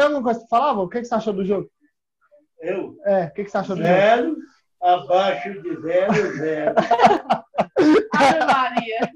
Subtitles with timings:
[0.00, 0.84] tem alguma coisa pra falar, vô?
[0.84, 1.70] O que, que você achou do jogo?
[2.60, 2.96] Eu?
[3.04, 3.94] É, o que, que você achou do jogo?
[3.94, 4.36] Zero,
[4.82, 6.74] abaixo de zero, zero.
[8.14, 9.10] Ave Maria.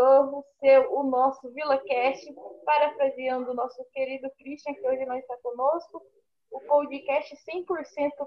[0.00, 5.36] Chegou o seu, o nosso VilaCast, parafraseando o nosso querido Christian, que hoje não está
[5.42, 6.02] conosco,
[6.50, 7.66] o podcast 100%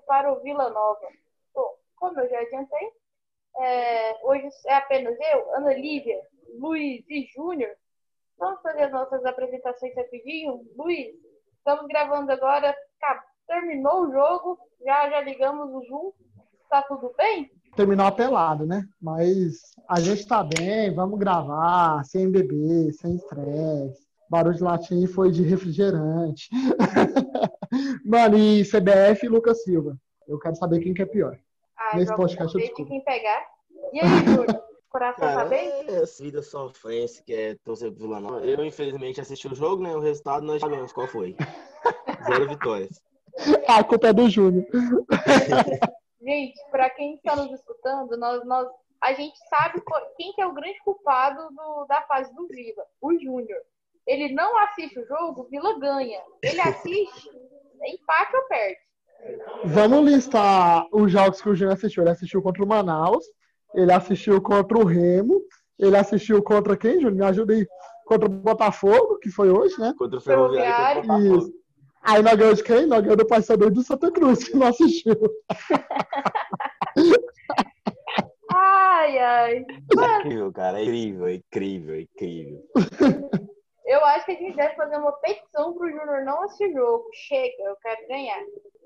[0.06, 1.08] para o Vila Nova.
[1.52, 2.92] Bom, como eu já adiantei,
[3.58, 6.22] é, hoje é apenas eu, Ana Lívia,
[6.60, 7.76] Luiz e Júnior.
[8.38, 10.64] Vamos fazer as nossas apresentações rapidinho.
[10.78, 11.16] Luiz,
[11.58, 16.14] estamos gravando agora, tá, terminou o jogo, já, já ligamos o Zoom,
[16.70, 17.52] tá tudo bem?
[17.76, 18.84] Terminou apelado, né?
[19.02, 24.04] Mas a gente tá bem, vamos gravar, sem beber, sem estresse.
[24.30, 26.50] Barulho de latim foi de refrigerante.
[28.06, 29.98] Mano, e CBF e Lucas Silva.
[30.28, 31.38] Eu quero saber quem que é pior.
[31.78, 32.92] Ah, Nesse podcast eu de descubro.
[32.92, 33.44] quem pegar.
[33.92, 34.46] E aí, Júnior?
[34.90, 35.70] Coração tá Cara, bem?
[35.88, 38.46] é essa vida sofrência que é torcer pro Vila Nova.
[38.46, 39.96] Eu, infelizmente, assisti o jogo, né?
[39.96, 41.36] O resultado nós sabemos qual foi.
[42.30, 43.02] Zero vitórias.
[43.68, 44.64] A culpa é do Júnior.
[46.24, 48.68] Gente, para quem está nos escutando, nós, nós,
[49.02, 49.82] a gente sabe
[50.16, 53.60] quem que é o grande culpado do- da fase do Vila, o Júnior.
[54.08, 56.22] Ele não assiste o jogo, o Vila ganha.
[56.42, 57.30] Ele assiste,
[57.86, 58.78] empate ou perde.
[59.66, 62.04] Vamos listar os jogos que o Júnior assistiu.
[62.04, 63.26] Ele assistiu contra o Manaus,
[63.74, 65.42] ele assistiu contra o Remo,
[65.80, 67.14] ele assistiu contra quem, Júnior?
[67.16, 67.68] Me ajuda aí.
[68.06, 69.94] Contra o Botafogo, que foi hoje, né?
[69.98, 71.38] Contra o Ferroviário contra o Botafogo.
[71.50, 71.63] Isso.
[72.04, 72.86] Aí nós ganhamos de quem?
[72.86, 75.16] Nós ganhamos do Paysandu do Santa Cruz, que não assistiu.
[78.56, 79.66] Ai, ai.
[79.96, 80.80] Mano, Incrível, cara.
[80.80, 82.62] É incrível, é incrível, é incrível.
[83.86, 87.06] eu acho que a gente deve fazer uma petição pro Júnior não assistir jogo.
[87.14, 88.40] Chega, eu quero ganhar.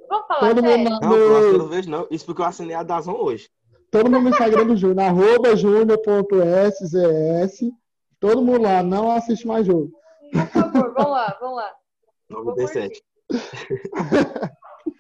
[0.09, 0.89] Vamos falar Todo sério?
[0.89, 2.07] mundo, Não, não vejo, não.
[2.09, 3.50] Isso porque eu assinei a Dazon hoje.
[3.91, 7.59] todo mundo no Instagram do Júnior, arroba júnior.szs.
[8.19, 9.91] Todo mundo lá, não assiste mais jogo.
[10.31, 11.73] Por favor, vamos lá, vamos lá.
[12.31, 13.01] 9D7.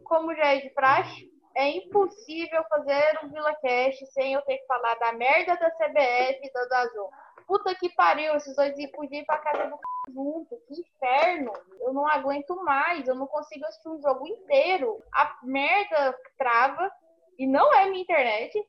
[0.03, 4.95] Como já é de praxe, é impossível fazer um VilaCast sem eu ter que falar
[4.95, 7.09] da merda da CBF e da Dazon.
[7.47, 10.13] Puta que pariu, esses dois iam podia ir pra casa do c...
[10.13, 10.61] junto.
[10.67, 11.53] Que inferno.
[11.81, 15.01] Eu não aguento mais, eu não consigo assistir um jogo inteiro.
[15.13, 16.91] A merda trava,
[17.39, 18.61] e não é minha internet,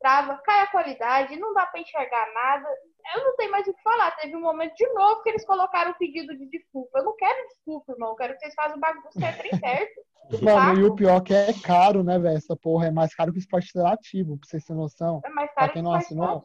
[0.00, 2.68] trava, cai a qualidade, não dá pra enxergar nada.
[3.14, 4.10] Eu não tenho mais o que falar.
[4.12, 6.98] Teve um momento de novo que eles colocaram o pedido de desculpa.
[6.98, 8.10] Eu não quero desculpa, irmão.
[8.10, 10.00] Eu quero que vocês façam o bagulho certo e certo.
[10.42, 12.36] Mano, e o pior é que é caro, né, velho?
[12.36, 15.20] Essa porra é mais caro que o esporte interativo, pra vocês terem noção.
[15.24, 16.44] É mais Pra caro quem que não esporte assinou,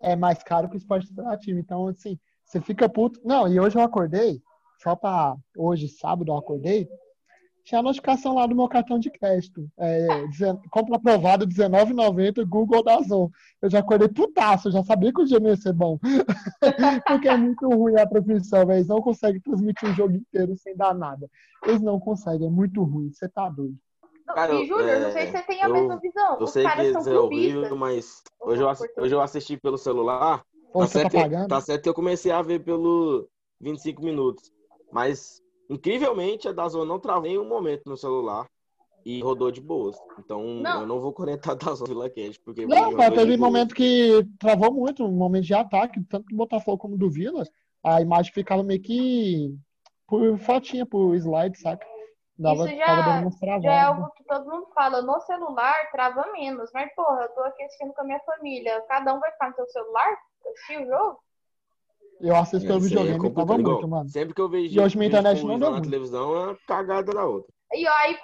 [0.00, 1.58] é mais caro que o esporte interativo.
[1.58, 3.20] Então, assim, você fica puto.
[3.24, 4.40] Não, e hoje eu acordei,
[4.82, 6.88] só pra hoje, sábado, eu acordei,
[7.64, 9.68] tinha a notificação lá do meu cartão de crédito.
[9.78, 13.28] É, dezen- compra aprovado R$19,90, Google Dazon.
[13.62, 15.98] Eu já acordei putaço, eu já sabia que o dia não ia ser bom.
[17.06, 18.78] Porque é muito ruim a transmissão, velho.
[18.78, 21.28] Eles não conseguem transmitir o jogo inteiro sem dar nada.
[21.66, 23.10] Eles não conseguem, é muito ruim.
[23.12, 23.76] Você tá doido.
[24.34, 26.36] Cara, e Júnior, é, não sei se você tem a eu- mesma visão.
[26.36, 28.68] Eu Os sei que caras são é horrível, mas hoje eu,
[29.02, 30.38] hoje eu assisti pelo celular.
[30.38, 31.48] Tá Ou tá certo, pagando?
[31.48, 33.28] tá certo que eu comecei a ver pelo
[33.60, 34.52] 25 minutos.
[34.92, 35.39] Mas,
[35.70, 38.46] incrivelmente, a Dazon não travou em um momento no celular
[39.04, 39.96] e rodou de boas.
[40.18, 40.82] Então, Não.
[40.82, 43.40] eu não vou conectar a Dazon Vila Cash, porque Não, cara, teve boas.
[43.40, 47.44] momento que travou muito, um momento de ataque, tanto do Botafogo como do Vila.
[47.82, 49.54] A imagem ficava meio que
[50.06, 51.86] por fotinha, por slide, saca?
[52.36, 53.60] Dava, Isso já-.
[53.62, 55.02] Já é algo que todo mundo fala.
[55.02, 56.70] No celular, trava menos.
[56.72, 58.82] Mas, porra, eu tô aqui assistindo com a minha família.
[58.88, 60.18] Cada um vai ficar no seu celular?
[60.46, 61.18] Assistir o jogo?
[62.20, 63.60] Eu assisto pelo é videogame, tava complicado.
[63.60, 64.08] Igual, muito, mano.
[64.10, 65.84] Sempre que eu vejo E hoje minha internet não deu na muito.
[65.90, 67.52] televisão, é uma cagada da outra.
[67.72, 68.16] E aí,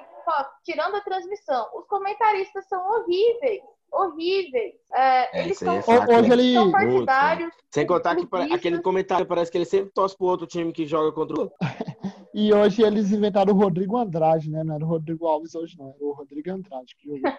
[0.65, 3.63] tirando a transmissão, os comentaristas são horríveis.
[3.93, 4.75] Horríveis.
[4.93, 6.35] É, É, eles são, é fato, Hoje né?
[6.35, 7.55] ele- são partidários.
[7.71, 8.59] Sem contar que clubistas.
[8.59, 11.57] aquele comentário parece que ele sempre torce pro outro time que joga contra o outro.
[12.35, 14.63] E hoje eles inventaram o Rodrigo Andrade, né?
[14.63, 15.89] Não era o Rodrigo Alves hoje, não.
[15.89, 17.33] Era o Rodrigo Andrade que jogou.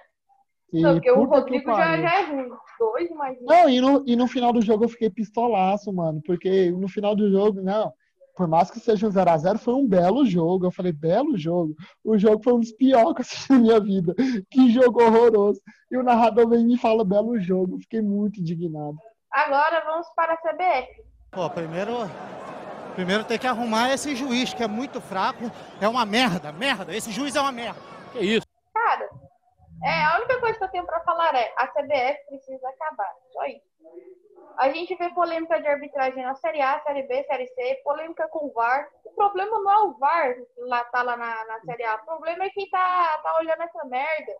[0.73, 2.49] E Não, porque o Rodrigo já, já é ruim.
[2.79, 3.37] Dois, mas.
[3.41, 6.21] Não, e no, e no final do jogo eu fiquei pistolaço, mano.
[6.25, 7.91] Porque no final do jogo, não.
[8.35, 10.67] Por mais que seja um 0x0, foi um belo jogo.
[10.67, 11.73] Eu falei, belo jogo.
[12.03, 14.13] O jogo foi um dos piores que eu assisti na minha vida.
[14.51, 15.59] Que jogo horroroso.
[15.89, 17.75] E o narrador vem e me fala, belo jogo.
[17.75, 18.95] Eu fiquei muito indignado.
[19.31, 21.03] Agora vamos para a CBF.
[21.31, 21.93] Pô, primeiro,
[22.93, 25.51] primeiro tem que arrumar esse juiz, que é muito fraco.
[25.81, 26.95] É uma merda, merda.
[26.95, 27.79] Esse juiz é uma merda.
[28.11, 28.45] Que isso?
[28.71, 29.09] Cara,
[29.83, 33.13] É, a única coisa que eu tenho pra falar é a CBF precisa acabar.
[33.31, 33.67] Só isso.
[34.57, 38.47] A gente vê polêmica de arbitragem na Série A, Série B, Série C, polêmica com
[38.47, 38.89] o VAR.
[39.05, 41.95] O problema não é o VAR que lá, tá lá na, na Série A.
[41.95, 44.33] O problema é quem tá, tá olhando essa merda.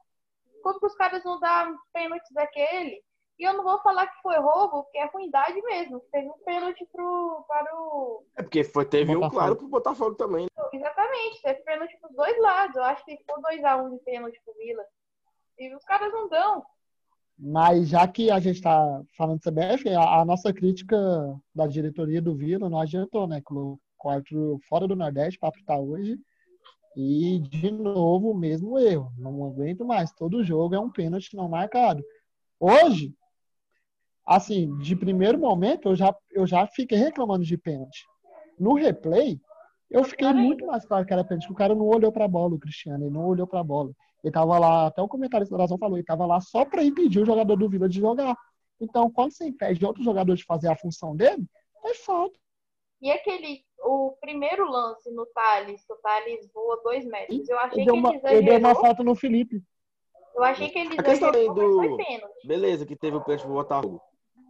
[0.64, 3.04] Como que os caras não dão pênaltis daquele?
[3.40, 6.00] E eu não vou falar que foi roubo, porque é ruindade mesmo.
[6.12, 8.26] Teve um pênalti pro, para o.
[8.36, 10.46] É porque foi, teve um claro pro Botafogo também.
[10.46, 10.70] né?
[10.74, 12.76] Exatamente, teve pênalti pros dois lados.
[12.76, 14.84] Eu acho que ficou 2x1 de pênalti pro Vila.
[15.60, 16.64] E os caras não dão.
[17.38, 20.98] Mas já que a gente está falando de CBF, a, a nossa crítica
[21.54, 23.42] da diretoria do Vila não adiantou, né?
[23.42, 26.20] Colocou o árbitro fora do Nordeste para apitar hoje.
[26.96, 29.12] E, de novo, o mesmo erro.
[29.18, 30.12] Não aguento mais.
[30.14, 32.04] Todo jogo é um pênalti não marcado.
[32.60, 33.14] Hoje,
[34.26, 38.04] assim, de primeiro momento, eu já, eu já fiquei reclamando de pênalti.
[38.60, 39.40] No replay,
[39.92, 41.52] eu fiquei muito mais claro que era pênalti.
[41.52, 43.92] O cara não olhou para a bola, o Cristiano, ele não olhou para a bola.
[44.24, 47.20] Ele tava lá, até o comentarista da Razão falou, ele tava lá só para impedir
[47.22, 48.36] o jogador do Vila de jogar.
[48.80, 51.46] Então, quando você impede outro jogador de fazer a função dele,
[51.84, 52.38] é falta.
[53.02, 57.48] E aquele, o primeiro lance no Thales, o Thales voa dois metros.
[57.48, 58.82] Eu achei Ele que uma, ele ele deu uma exagerou.
[58.82, 59.64] falta no Felipe.
[60.36, 62.48] Eu achei que ele A questão exagerou, do- mas foi pênalti.
[62.48, 64.02] Beleza, que teve o pênalti pro Botafogo.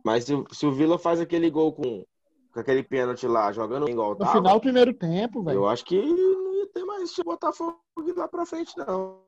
[0.03, 2.05] Mas se, o- se o Vila faz aquele gol com,
[2.53, 5.59] com aquele pênalti lá, jogando igual No tava, final do primeiro tempo, velho.
[5.59, 7.81] eu acho que não ia ter mais Botafogo
[8.15, 9.26] lá pra frente, não.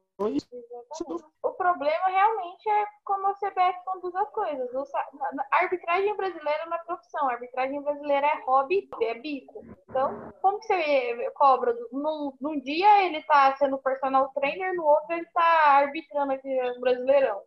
[1.43, 4.73] O problema realmente é como a CBF conduz as coisas.
[4.73, 8.89] O sa- na- na- A arbitragem brasileira não é profissão, a arbitragem brasileira é hobby,
[9.01, 9.63] é bico.
[9.89, 11.73] Então, como que você cobra?
[11.91, 16.79] Num, num dia ele tá sendo personal trainer, no outro ele tá arbitrando aqui no
[16.81, 17.41] Brasileirão.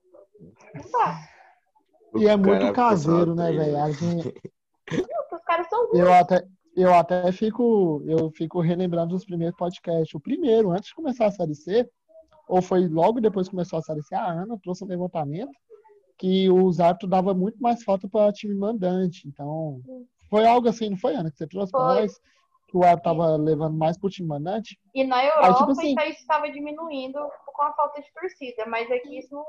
[0.74, 1.18] Não dá.
[2.16, 3.82] E é muito caseiro, né, velho?
[3.82, 4.34] A gente-
[5.32, 5.98] Os caras são ruins.
[6.00, 6.46] Eu até,
[6.76, 10.14] eu até fico, eu fico relembrando dos primeiros podcasts.
[10.14, 11.90] O primeiro, antes de começar a Série C,
[12.52, 15.52] ou foi logo depois que começou a Série C, a Ana trouxe um levantamento
[16.18, 19.26] que os árbitros dava muito mais falta para time mandante.
[19.26, 19.80] Então,
[20.28, 22.20] foi algo assim, não foi, Ana, que você trouxe para nós?
[22.68, 24.78] Que o árbitro tava levando mais pro time mandante?
[24.94, 28.90] E na Europa Aí, tipo assim- isso estava diminuindo com a falta de torcida, mas
[28.90, 29.44] aqui isso não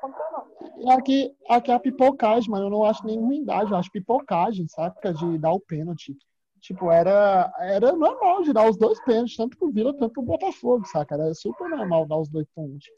[0.00, 0.82] contou, não.
[0.84, 2.66] E aqui, aqui é a pipocagem, mano.
[2.66, 5.14] Eu não acho nem ruindade, eu acho pipocagem, saca?
[5.14, 6.16] De dar o pênalti.
[6.60, 10.86] Tipo, era, era normal de dar os dois pênaltis, tanto pro Vila, tanto pro Botafogo,
[10.86, 11.14] saca?
[11.14, 12.88] Era super normal dar os dois pênaltis.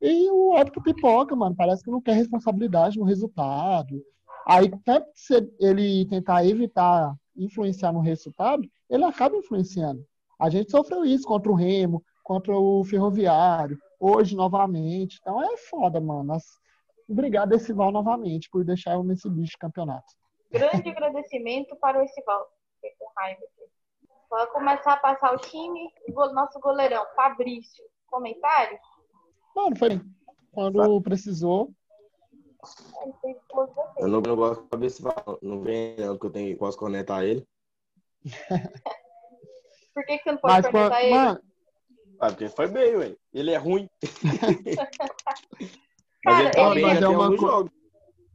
[0.00, 4.02] E o árbitro pipoca, mano, parece que não quer responsabilidade no resultado.
[4.46, 10.04] Aí, tanto se ele tentar evitar influenciar no resultado, ele acaba influenciando.
[10.38, 15.18] A gente sofreu isso contra o Remo, contra o Ferroviário, hoje novamente.
[15.20, 16.36] Então é foda, mano.
[17.08, 20.06] Obrigado, Esival, novamente, por deixar eu nesse bicho de campeonato.
[20.50, 22.46] Grande agradecimento para o Estival.
[22.80, 23.70] Fiquei com raiva aqui.
[24.30, 27.84] Vai começar a passar o time, o nosso goleirão, Fabrício.
[28.06, 28.78] Comentário?
[29.54, 30.02] Mano, foi bem.
[30.52, 31.70] Quando precisou,
[33.52, 33.92] duas vezes.
[33.98, 35.02] Eu não, não gosto de saber se
[35.42, 37.46] não vem, não, que eu tenho, posso conectar ele.
[39.94, 41.14] Por que, que você não pode mas, quando- ele?
[42.20, 43.16] Ah, porque foi bem, ué.
[43.32, 43.88] Ele é ruim.
[44.74, 44.88] Cara,
[46.24, 47.70] Mas ele tá ele- bem é uma.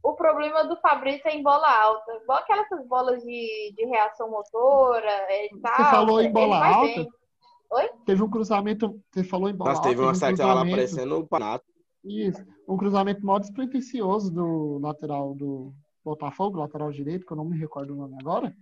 [0.03, 2.13] O problema do Fabrício é em bola alta.
[2.21, 5.89] Igual aquelas bolas de, de reação motora e tal.
[5.89, 7.09] falou em ele bola alta?
[7.73, 7.89] bem.
[8.05, 9.01] teve um cruzamento.
[9.11, 11.19] Você falou em bola Nossa, teve alta, uma um saída que tava lá cruzamento- aparecendo
[11.19, 11.65] o Panato.
[12.03, 12.45] Isso.
[12.67, 15.73] Um cruzamento mó despretensioso do lateral do
[16.03, 18.53] Botafogo, lateral direito, que eu não me recordo o nome agora.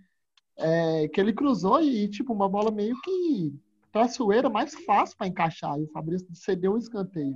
[0.56, 3.52] É, que ele cruzou e, tipo, uma bola meio que
[3.90, 5.76] traiçoeira, mais fácil para encaixar.
[5.76, 7.34] E o Fabrício cedeu um escanteio.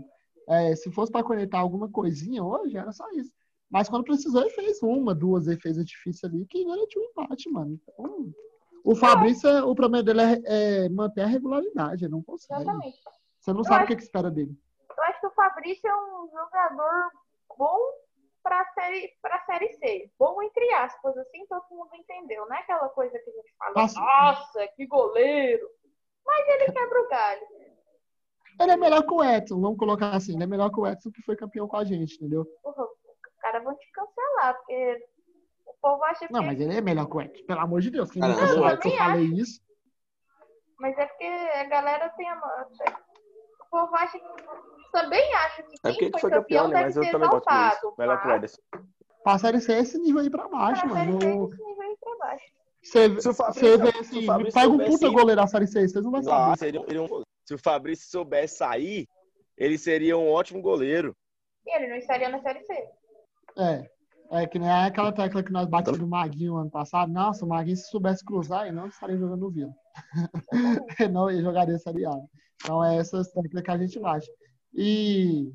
[0.49, 3.33] É, se fosse para conectar alguma coisinha hoje, era só isso.
[3.71, 7.81] Mas quando precisou, ele fez uma, duas defesas difíceis ali que garantiu o empate, mano.
[7.93, 8.33] Então,
[8.85, 12.63] o Fabrício, o problema dele é, é manter a regularidade, ele não consegue.
[12.63, 12.99] Exatamente.
[13.41, 14.57] Você não Eu sabe o acho- que, que espera dele.
[14.97, 17.11] Eu acho que o Fabrício é um jogador
[17.59, 17.79] bom
[18.43, 20.11] para série para série C.
[20.19, 23.73] Bom entre aspas, assim todo mundo entendeu, não é aquela coisa que a gente fala,
[23.75, 24.01] Nossa.
[24.01, 25.69] nossa, que goleiro.
[26.25, 27.47] Mas ele quebra o galho.
[28.61, 30.35] Ele é melhor que o Edson, vamos colocar assim.
[30.35, 32.47] Ele é melhor que o Edson que foi campeão com a gente, entendeu?
[32.65, 32.75] Os
[33.47, 34.99] caras vão te cancelar, porque
[35.67, 36.33] o povo acha que.
[36.33, 37.45] Não, mas ele é melhor que o Edson.
[37.47, 38.11] Pelo amor de Deus.
[38.11, 39.61] Quem Cara, não eu eu também falei isso.
[40.79, 42.37] Mas é porque a galera tem a.
[43.63, 44.27] O povo acha que.
[44.93, 46.75] Também acha que É quem porque que foi foi campeão, campeão, né?
[46.75, 47.75] deve Mas eu ser também gosto exaltado.
[47.75, 47.95] disso.
[47.99, 48.63] Melhor que o Ederson.
[49.25, 51.19] Pra Série C é esse nível aí pra baixo, pra série mano.
[51.53, 52.45] Esse nível aí pra baixo.
[52.83, 55.11] Você Se o Fabrício- você vê se o assim, Fabrício pega um soubesse puta ir-
[55.13, 56.59] goleiro da Série C, vocês não vão Ah, saber.
[56.59, 59.09] seria, seria um- se o Fabrício soubesse sair,
[59.59, 61.15] ele seria um ótimo goleiro.
[61.67, 62.89] E ele não estaria na série C.
[63.57, 63.89] É.
[64.31, 67.13] É que nem aquela tecla que nós batemos do Maguinho ano passado.
[67.13, 69.73] Nossa, o Maguinho, se soubesse cruzar, ele não estaria jogando no Vila.
[71.13, 72.19] não, ele jogaria Série A.
[72.63, 74.29] Então, é essas teclas que a gente bate.
[74.75, 75.53] E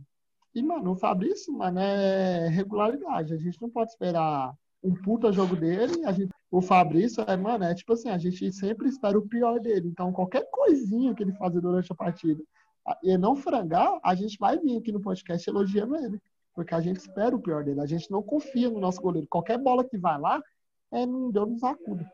[0.55, 3.33] E, mano, o Fabrício, mano, é regularidade.
[3.33, 4.53] A gente não pode esperar
[4.83, 6.05] um puta jogo dele.
[6.05, 9.59] A gente, o Fabrício, é, mano, é tipo assim, a gente sempre espera o pior
[9.59, 9.89] dele.
[9.89, 12.41] Então, qualquer coisinha que ele fazer durante a partida
[13.03, 16.21] e não frangar, a gente vai vir aqui no podcast elogiando ele.
[16.53, 17.81] Porque a gente espera o pior dele.
[17.81, 19.27] A gente não confia no nosso goleiro.
[19.27, 20.41] Qualquer bola que vai lá,
[20.91, 22.11] é, não deu nos acuda.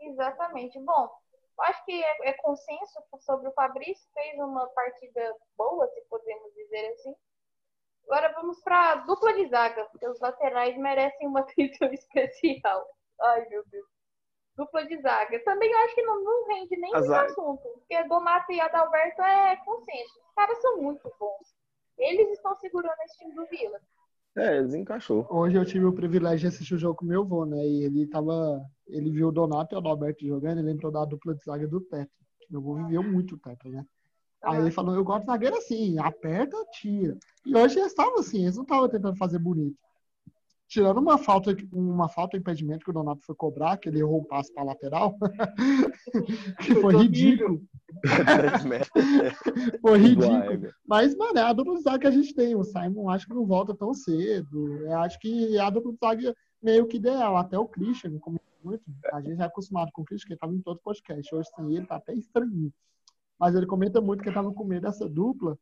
[0.00, 0.78] Exatamente.
[0.80, 1.10] Bom,
[1.58, 4.08] eu acho que é, é consenso sobre o Fabrício.
[4.14, 7.14] Fez uma partida boa, se podemos dizer assim.
[8.04, 12.86] Agora vamos para a dupla de zaga, porque os laterais merecem uma atenção especial.
[13.20, 13.86] Ai, meu Deus.
[14.56, 15.42] Dupla de zaga.
[15.44, 20.20] Também acho que não, não rende nem muito assunto, porque Donato e Adalberto é consenso.
[20.20, 21.55] Os caras são muito bons.
[21.98, 23.80] Eles estão segurando esse time do Vila.
[24.36, 25.26] É, eles encaixou.
[25.30, 27.66] Hoje eu tive o privilégio de assistir o jogo com meu avô, né?
[27.66, 28.62] E ele tava.
[28.86, 31.80] Ele viu o Donato e o Adalberto jogando e lembrou da dupla de zaga do
[31.80, 32.12] Teto.
[32.50, 33.84] Meu avô viveu muito o Teto, né?
[34.42, 37.18] Aí ele falou, eu gosto de zagueiro assim, aperta, tira.
[37.44, 39.76] E hoje eles estavam assim, eles não estavam tentando fazer bonito.
[40.68, 44.24] Tirando uma falta, uma falta impedimento que o Donato foi cobrar, que ele errou o
[44.24, 45.16] passe para lateral,
[46.60, 47.62] que foi ridículo.
[49.80, 50.72] foi ridículo.
[50.84, 52.56] Mas, mano, é a dupla de zaga que a gente tem.
[52.56, 54.78] O Simon acho que não volta tão cedo.
[54.78, 57.36] Eu acho que é a dupla de zaga meio que ideal.
[57.36, 58.84] Até o Christian, como muito.
[59.12, 61.32] A gente é acostumado com o Christian, que estava em todo podcast.
[61.32, 62.72] Hoje sem ele, tá até estranho.
[63.38, 65.56] Mas ele comenta muito que estava com medo dessa dupla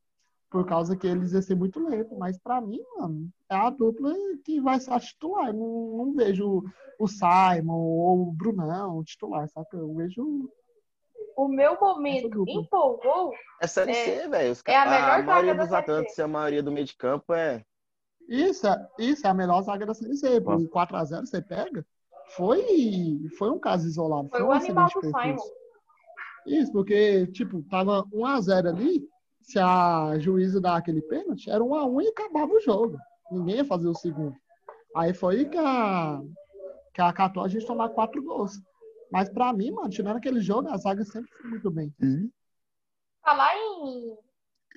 [0.54, 2.14] por causa que eles iam ser muito lento.
[2.16, 5.48] Mas para mim, mano, é a dupla que vai ser a titular.
[5.48, 6.62] Eu não, não vejo
[6.96, 9.76] o Simon ou o Brunão titular, saca?
[9.76, 10.48] Eu vejo.
[11.36, 13.32] O meu momento empolgou.
[13.60, 14.56] É Série C, É- velho.
[14.68, 16.20] é a melhor a maioria zaga da dos atacantes C.
[16.20, 17.64] e a maioria do meio de campo é.
[18.28, 20.38] Isso, é- isso é a melhor zaga da Série C.
[20.38, 21.84] O 4x0 você pega.
[22.36, 24.28] Foi, foi um caso isolado.
[24.28, 25.40] Foi Foi, o um animal acidente do perfeito.
[25.40, 25.54] Simon.
[26.46, 29.08] Isso, porque, tipo, tava 1x0 ali.
[29.44, 32.96] Se a juíza dar aquele pênalti, era 1x1 e acabava o jogo.
[33.30, 34.34] Ninguém ia fazer o segundo.
[34.96, 36.20] Aí foi que a,
[36.94, 38.52] que a catou a gente tomar quatro gols.
[39.12, 41.94] Mas pra mim, mano, tirando aquele jogo, a zaga sempre foi muito bem.
[43.22, 44.16] Falar em.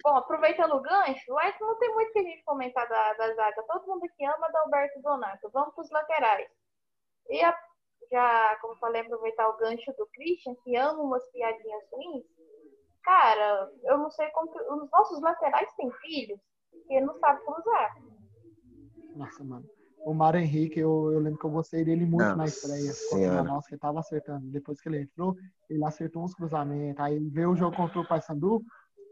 [0.03, 3.63] Bom, aproveitando o gancho, que não tem muito que a gente comentar da, da zaga.
[3.67, 5.49] Todo mundo aqui ama Adalberto Donato.
[5.51, 6.47] Vamos para os laterais.
[7.29, 7.57] E a-
[8.11, 12.25] já, como falei, aproveitar o gancho do Christian, que ama umas piadinhas ruins.
[13.07, 14.59] Cara, eu não sei como que.
[14.59, 16.37] Os nossos laterais têm filhos
[16.89, 17.95] e não sabem cruzar.
[19.15, 19.65] Nossa, mano.
[19.99, 22.91] O Mário Henrique, eu, eu lembro que eu gostei dele muito na Nossa estreia.
[22.91, 23.43] Senhora.
[23.43, 24.45] Nossa, que ele tava acertando.
[24.51, 25.37] Depois que ele entrou,
[25.69, 27.01] ele acertou uns cruzamentos.
[27.01, 28.61] Aí veio o jogo contra o Paysandu,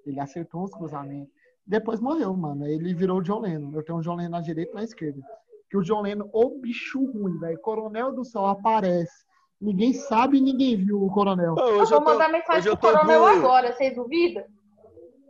[0.05, 1.33] ele acertou uns cruzamentos.
[1.65, 2.67] Depois morreu, mano.
[2.67, 3.71] Ele virou o John Lennon.
[3.73, 5.21] Eu tenho o John Lennon na direita e na esquerda.
[5.69, 7.59] Que o John Lennon, ô bicho ruim, velho.
[7.61, 9.25] Coronel do Sol aparece.
[9.59, 11.55] Ninguém sabe e ninguém viu o Coronel.
[11.57, 14.43] Eu vou eu tô, mandar mensagem pro coronel agora, vocês duvidam?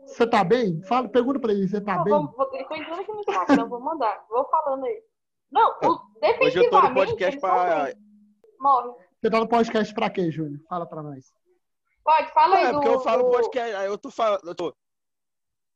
[0.06, 0.82] Você tá bem?
[0.84, 2.14] Fala, pergunta pra ele, você tá Não, bem?
[2.14, 4.26] vou, vou, ele foi entrando aqui no Instagram, vou mandar.
[4.30, 5.02] Vou falando aí.
[5.52, 7.94] Não, o, Hoje eu tô no podcast pra.
[8.60, 8.92] Morre.
[9.22, 10.60] Você tá no podcast pra quê, Júnior?
[10.68, 11.26] Fala pra nós.
[12.04, 12.74] Pode, fala aí É, do...
[12.74, 13.76] porque eu falo do- podcast.
[13.76, 14.48] Aí eu tô falando.
[14.48, 14.76] Eu, tô,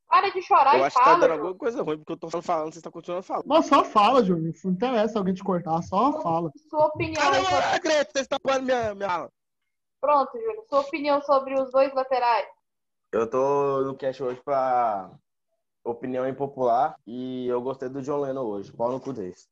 [0.10, 1.20] Para de chorar eu e acho que tá fala.
[1.22, 3.46] dando alguma coisa ruim, porque eu tô falando, você tá continuando falando.
[3.46, 4.54] Mas só fala, Júnior.
[4.66, 6.52] Não interessa alguém te cortar, só fala.
[6.70, 7.66] Sua opinião Ah, aí não, sobre...
[7.68, 9.30] não acredito, você está pondo minha, minha fala.
[10.02, 10.64] Pronto, Júlio.
[10.68, 12.48] Sua opinião sobre os dois laterais.
[13.12, 15.12] Eu tô no cast hoje pra
[15.84, 18.74] opinião impopular e eu gostei do John Lennon hoje.
[18.74, 19.48] Pau no cu desse.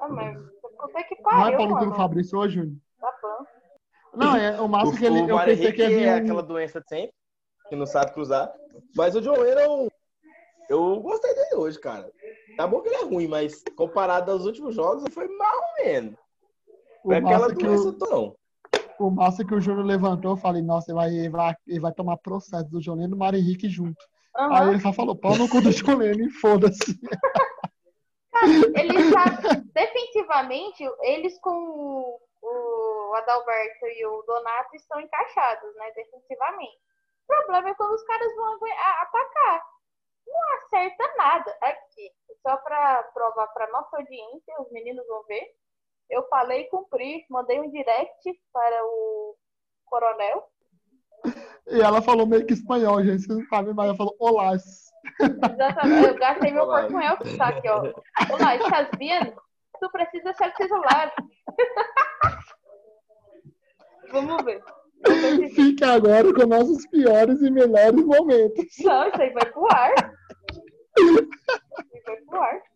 [0.00, 0.38] Ah, mas
[0.80, 2.76] até que Não é pariu, Paulo do Fabrício hoje, Júnior?
[3.00, 3.46] Tá bom.
[4.14, 5.22] Não, é o máximo que ele.
[5.22, 7.14] o Eu pensei que vir é um- aquela doença de sempre,
[7.72, 8.52] que não sabe cruzar.
[8.94, 9.88] Mas o John Lennon,
[10.68, 12.12] eu gostei dele hoje, cara.
[12.54, 15.84] Tá bom que ele é ruim, mas comparado aos últimos jogos, ele foi mal ou
[15.86, 16.14] menos.
[17.02, 18.36] Não é o, aquela massa que doença o, toda, não.
[18.98, 21.92] o massa que o Júnior levantou, eu falei, nossa, ele vai, ele vai, ele vai
[21.92, 24.04] tomar processo do João Leno e do Mário Henrique junto.
[24.36, 24.54] Aham.
[24.54, 27.00] Aí ele só falou, pau no cu do João Leno e foda-se.
[28.74, 35.92] Eles sabem, defensivamente, eles com o, o Adalberto e o Donato estão encaixados, né?
[35.94, 36.91] Defensivamente.
[37.32, 38.58] O problema é quando os caras vão
[39.00, 39.62] atacar.
[40.26, 41.56] Não acerta nada.
[41.62, 42.10] Aqui,
[42.42, 45.46] só para provar para nossa audiência, os meninos vão ver.
[46.10, 49.34] Eu falei cumpri, mandei um direct para o
[49.86, 50.46] Coronel.
[51.68, 53.22] E ela falou meio que espanhol, gente.
[53.22, 54.52] Vocês não sabem, mas ela falou, olá.
[54.54, 56.08] Exatamente.
[56.08, 56.82] Eu gastei meu Olá.
[56.82, 57.80] portunhol que tá aqui, ó.
[58.30, 59.34] Olá, estás vendo?
[59.80, 61.12] Tu precisa ser celular.
[64.12, 64.62] Vamos ver.
[65.54, 68.64] Fique agora com nossos piores e melhores momentos.
[68.80, 70.14] Não, isso aí vai pro ar.
[70.98, 71.10] Isso
[71.88, 72.72] aí vai pro ar.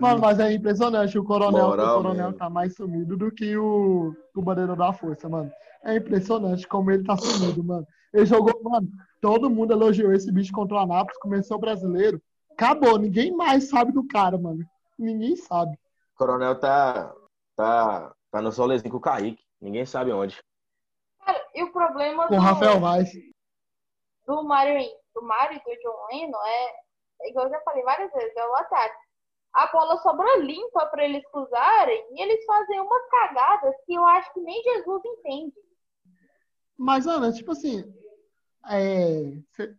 [0.00, 1.18] Mano, mas é impressionante.
[1.18, 5.28] O coronel, Moral, o coronel tá mais sumido do que o, o Bandeira da Força,
[5.28, 5.50] mano.
[5.82, 7.86] É impressionante como ele tá sumido, mano.
[8.12, 8.88] Ele jogou, mano.
[9.20, 12.20] Todo mundo elogiou esse bicho contra o Anápolis, começou o brasileiro.
[12.52, 14.64] Acabou, ninguém mais sabe do cara, mano.
[14.98, 15.72] Ninguém sabe.
[16.14, 17.14] O Coronel tá,
[17.56, 19.42] tá, tá no solezinho com o Kaique.
[19.60, 20.38] Ninguém sabe onde.
[21.24, 23.10] Cara, e o problema Com do, Rafael Vaz.
[24.26, 26.74] do Mário do Mário e do John Lennon é,
[27.22, 28.96] é igual eu já falei várias vezes, é o ataque.
[29.52, 34.32] A bola sobra limpa para eles cruzarem e eles fazem umas cagadas que eu acho
[34.32, 35.54] que nem Jesus entende.
[36.78, 37.82] Mas, Ana, tipo assim,
[38.70, 39.32] é,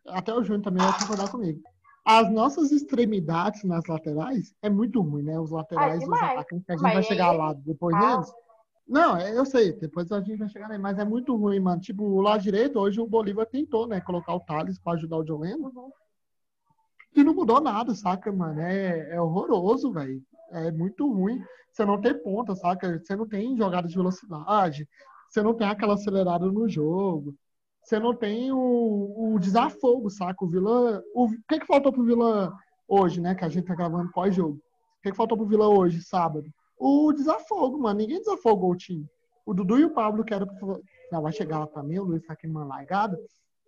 [0.08, 1.62] até o Júnior também vai concordar comigo.
[2.04, 5.40] As nossas extremidades nas laterais é muito ruim, né?
[5.40, 6.32] Os laterais, os demais.
[6.32, 8.00] atacantes, que a gente vai chegar lá depois Ah.
[8.16, 8.34] deles.
[8.92, 11.80] Não, é, eu sei, depois a gente vai chegar aí, mas é muito ruim, mano.
[11.80, 14.02] Tipo, o lado direito, hoje o Bolívar tentou, né?
[14.02, 15.72] Colocar o Thales pra ajudar o John Lennon.
[15.74, 15.92] Uhum.
[17.16, 18.60] E não mudou nada, saca, mano?
[18.60, 20.22] É, é horroroso, velho.
[20.52, 21.42] É muito ruim.
[21.72, 23.00] Você não tem ponta, saca?
[23.00, 24.86] Você não tem jogada de velocidade.
[25.30, 27.34] Você não tem aquela acelerada no jogo.
[27.82, 30.44] Você não tem o, o desafogo, saca?
[30.44, 31.02] O Vila.
[31.14, 32.52] O, o que, que faltou pro Vila
[32.90, 33.36] hoje, né?
[33.36, 34.56] Que a gente tá gravando pós-jogo.
[34.56, 36.52] O que, que faltou pro Vila hoje, sábado?
[36.84, 38.00] O desafogo, mano.
[38.00, 39.08] Ninguém desafogou o time.
[39.46, 40.46] O Dudu e o Pablo, que era.
[41.12, 43.20] Não, vai chegar lá também, o Luiz tá aqui numa largada.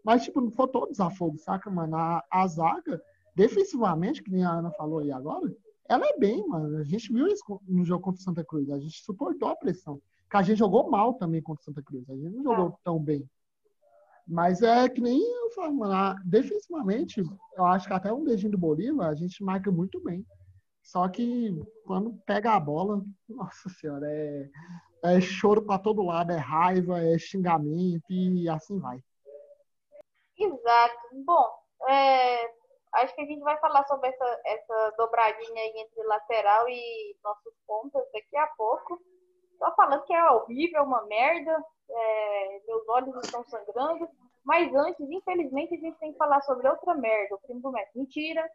[0.04, 1.96] Mas, tipo, não faltou desafogo, saca, mano?
[1.96, 3.02] A, a zaga,
[3.36, 5.54] defensivamente, que nem a Ana falou aí agora,
[5.88, 6.78] ela é bem, mano.
[6.78, 8.70] A gente viu isso no jogo contra o Santa Cruz.
[8.70, 10.02] A gente suportou a pressão.
[10.30, 12.10] Que a gente jogou mal também contra o Santa Cruz.
[12.10, 13.30] A gente não jogou tão bem.
[14.28, 15.94] Mas é que nem eu falo, mano.
[15.94, 17.22] a- Defensivamente,
[17.58, 20.26] eu acho que até um dedinho do Bolívar, a gente marca muito bem.
[20.84, 21.50] Só que
[21.86, 24.50] quando pega a bola, nossa senhora, é,
[25.04, 29.02] é choro pra todo lado, é raiva, é xingamento e assim vai.
[30.38, 30.98] Exato.
[31.26, 31.50] Bom,
[31.88, 32.46] é,
[32.96, 37.54] acho que a gente vai falar sobre essa, essa dobradinha aí entre lateral e nossos
[37.66, 39.02] pontas daqui a pouco.
[39.58, 41.64] Só falando que é horrível, uma merda.
[41.90, 44.10] é, meus olhos estão sangrando.
[44.44, 47.36] Mas antes, infelizmente, a gente tem que falar sobre outra merda.
[47.36, 47.98] O primo do Messi.
[47.98, 48.50] Mentira.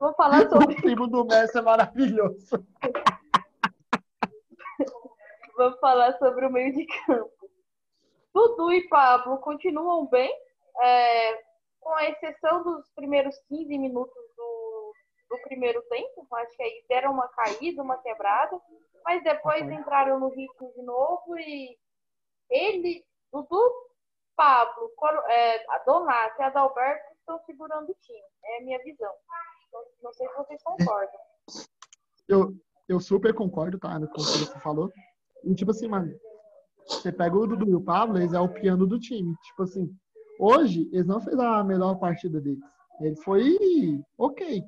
[0.00, 0.74] Vou falar sobre.
[0.74, 2.56] O primo do Messi é maravilhoso.
[5.56, 7.30] Vamos falar sobre o meio de campo.
[8.32, 10.32] Dudu e Pablo continuam bem,
[10.80, 11.42] é,
[11.80, 14.94] com a exceção dos primeiros 15 minutos do,
[15.28, 16.26] do primeiro tempo.
[16.34, 18.58] Acho que aí deram uma caída, uma quebrada,
[19.04, 19.80] mas depois Concordo.
[19.80, 21.76] entraram no ritmo de novo e
[22.48, 23.90] ele, Dudu,
[24.36, 28.22] Pablo, Coro- é, a Donato e a Adalberto estão segurando o time.
[28.44, 29.12] É a minha visão.
[30.02, 31.20] Não, sei se vocês concordam.
[32.28, 32.56] Eu,
[32.88, 34.90] eu super concordo, tá, com o que você falou.
[35.44, 36.12] E, tipo assim, mano,
[36.86, 39.34] você pega o Dudu e o Pablo, eles é o piano do time.
[39.46, 39.94] Tipo assim,
[40.38, 42.64] hoje, eles não fez a melhor partida deles.
[43.00, 44.62] Ele foi ok.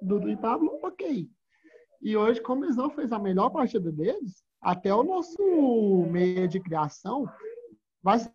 [0.00, 1.28] Dudu e Pablo, ok.
[2.02, 5.42] E hoje, como eles não fez a melhor partida deles, até o nosso
[6.10, 7.26] meio de criação
[8.02, 8.30] vai ser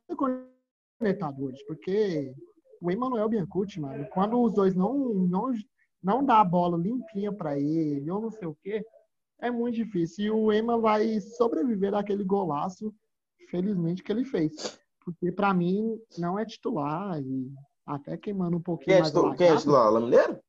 [1.00, 2.34] conectado hoje, porque
[2.82, 5.52] o Emmanuel Biancucci, mano, quando os dois não, não,
[6.04, 8.84] não dá a bola limpinha pra ele, ou não sei o quê,
[9.40, 10.26] é muito difícil.
[10.26, 12.94] E o Ema vai sobreviver daquele golaço,
[13.50, 14.80] felizmente, que ele fez.
[15.04, 17.52] Porque pra mim não é titular e
[17.86, 19.92] até queimando um pouquinho Quem é, mais a titu- quem é titular?
[19.92, 20.40] Lamineiro?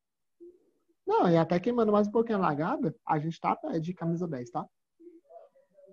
[1.06, 4.26] Não, e até queimando mais um pouquinho a largada, a gente tá é, de camisa
[4.26, 4.66] 10, tá?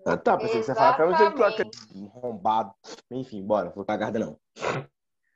[0.05, 1.87] Ah, tá, pensei que você falava titular, Exatamente.
[1.87, 2.73] que é arrombado.
[3.11, 4.37] Enfim, bora, vou cagar não.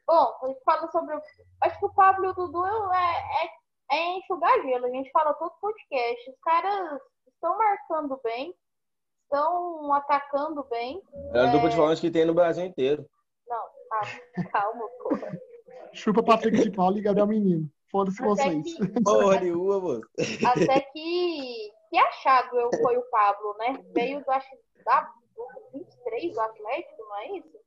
[0.05, 1.15] Bom, a gente fala sobre.
[1.15, 1.21] o-
[1.61, 3.45] Acho que o Pablo e o Dudu é,
[3.91, 4.85] é, é enxugar gelo.
[4.85, 6.29] A gente fala todo podcast.
[6.29, 8.53] Os caras estão marcando bem,
[9.23, 11.01] estão atacando bem.
[11.33, 13.07] É a dupla de volantes que tem no Brasil inteiro.
[13.47, 15.31] Não, calma, calma, porra.
[15.93, 17.69] Chupa Patrick de Paula e Gabriel Menino.
[17.91, 18.63] Foda-se vocês.
[18.75, 20.01] que, Porra nenhuma, moço.
[20.47, 23.77] até que, que achado eu foi o Pablo, né?
[23.93, 24.49] Veio do, acho,
[24.83, 25.01] da,
[25.35, 27.59] do 23 do Atlético, não é isso?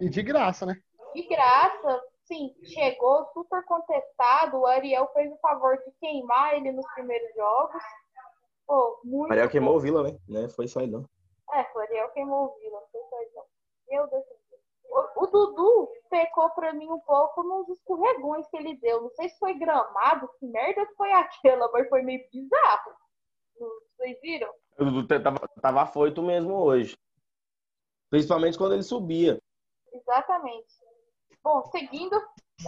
[0.00, 0.80] E de graça, né?
[1.14, 4.58] De graça, sim, chegou super contestado.
[4.58, 7.82] O Ariel fez o favor de queimar ele nos primeiros jogos.
[8.66, 9.32] Pô, muito.
[9.32, 10.18] Ariel queimou o Vila, né?
[10.28, 10.48] né?
[10.50, 11.04] Foi isso aí, não.
[11.54, 13.34] É, foi o Ariel queimou o Vila, não foi só isso.
[13.34, 13.44] não.
[13.88, 14.58] Meu Deus do céu.
[14.90, 19.02] O, o Dudu pecou pra mim um pouco nos escorregões que ele deu.
[19.02, 22.92] Não sei se foi gramado, que merda foi aquela, mas foi meio bizarro.
[23.96, 24.52] Vocês viram?
[24.78, 26.96] O Dudu tava, tava afoito mesmo hoje.
[28.10, 29.38] Principalmente quando ele subia.
[29.92, 30.74] Exatamente.
[31.42, 32.16] Bom, seguindo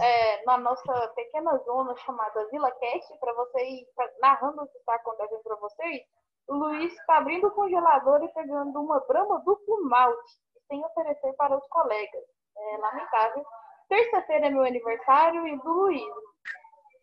[0.01, 4.95] é, na nossa pequena zona chamada Vila Cast, para vocês, pra- narrando o que está
[4.95, 6.01] acontecendo para vocês,
[6.47, 11.57] o Luiz está abrindo o congelador e pegando uma brama duplo malte, sem oferecer para
[11.57, 12.23] os colegas.
[12.57, 13.45] É lamentável.
[13.89, 16.01] Terça-feira é meu aniversário e do Luiz.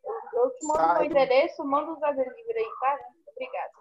[0.04, 0.98] Eu, eu te mando Sai.
[0.98, 2.98] meu endereço, manda os delivery aí, tá?
[3.30, 3.72] Obrigada.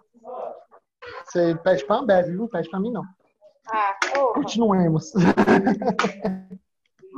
[1.24, 2.48] Você pede pra Ambev, viu?
[2.48, 3.02] Pede pra mim, não.
[3.72, 3.96] Ah.
[4.34, 5.12] Continuemos.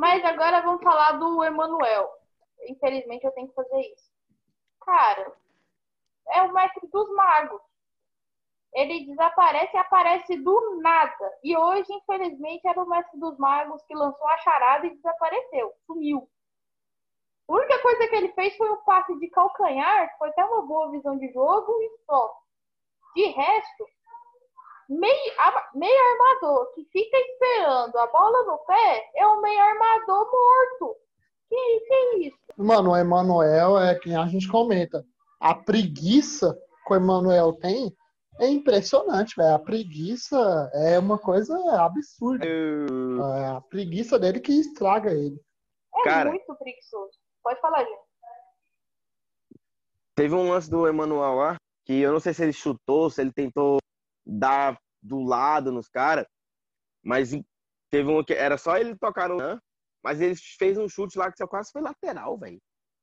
[0.00, 2.10] Mas agora vamos falar do Emanuel.
[2.66, 4.10] Infelizmente eu tenho que fazer isso.
[4.80, 5.30] Cara,
[6.28, 7.60] é o mestre dos magos.
[8.72, 11.38] Ele desaparece e aparece do nada.
[11.44, 15.74] E hoje, infelizmente, era o mestre dos magos que lançou a charada e desapareceu.
[15.86, 16.26] Sumiu.
[17.46, 20.90] A única coisa que ele fez foi um passe de calcanhar, foi até uma boa
[20.92, 22.40] visão de jogo e só.
[23.14, 23.86] De resto,
[24.90, 30.28] meio, a- meio armador que fica esperando a bola no pé é um meio armador
[30.30, 30.96] morto.
[31.48, 32.38] Que, que é isso?
[32.56, 35.04] Mano, o Emanuel é quem a gente comenta.
[35.40, 37.94] A preguiça que o Emanuel tem
[38.38, 39.54] é impressionante, velho.
[39.54, 42.44] A preguiça é uma coisa absurda.
[42.46, 45.40] É a preguiça dele que estraga ele.
[45.96, 46.30] É Cara.
[46.30, 47.18] muito preguiçoso.
[47.42, 48.00] Pode falar, gente.
[50.14, 53.32] Teve um lance do Emanuel lá, que eu não sei se ele chutou, se ele
[53.32, 53.78] tentou
[54.30, 56.26] dar do lado nos caras,
[57.02, 57.30] mas
[57.90, 59.60] teve um que era só ele tocar no
[60.02, 62.58] mas ele fez um chute lá que quase foi lateral, velho.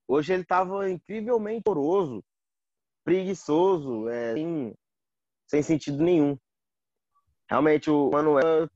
[0.08, 2.24] Hoje ele tava incrivelmente horroroso,
[3.04, 4.74] preguiçoso, é, sem,
[5.48, 6.38] sem sentido nenhum.
[7.50, 8.68] Realmente o Manuel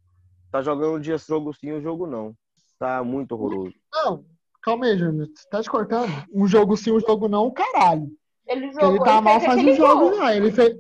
[0.52, 2.36] tá jogando o dia jogo sim, o jogo não.
[2.78, 3.74] Tá muito horroroso.
[3.92, 4.26] Não,
[4.62, 5.28] calma aí, Júnior.
[5.28, 6.12] Você tá te cortando?
[6.34, 8.08] Um jogo sim, um jogo não, caralho.
[8.48, 10.18] Ele jogou ele tá e mal fez faz aquele um jogo gol.
[10.18, 10.36] já.
[10.36, 10.76] Ele fez.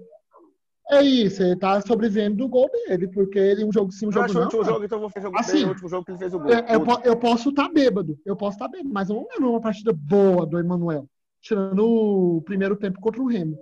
[0.89, 4.13] É isso, ele tá sobrevivendo do gol dele, porque ele um jogo sim, um Eu
[4.13, 4.41] jogo acho não.
[4.41, 6.17] o último jogo, então eu vou fazer o Assim, dele, o último jogo que ele
[6.19, 6.51] fez o gol.
[6.51, 9.51] Eu, eu po- eu posso estar bêbado, eu posso estar bêbado, mas eu não lembro
[9.51, 11.07] uma partida boa do Emanuel.
[11.39, 13.57] Tirando o primeiro tempo contra o Remo.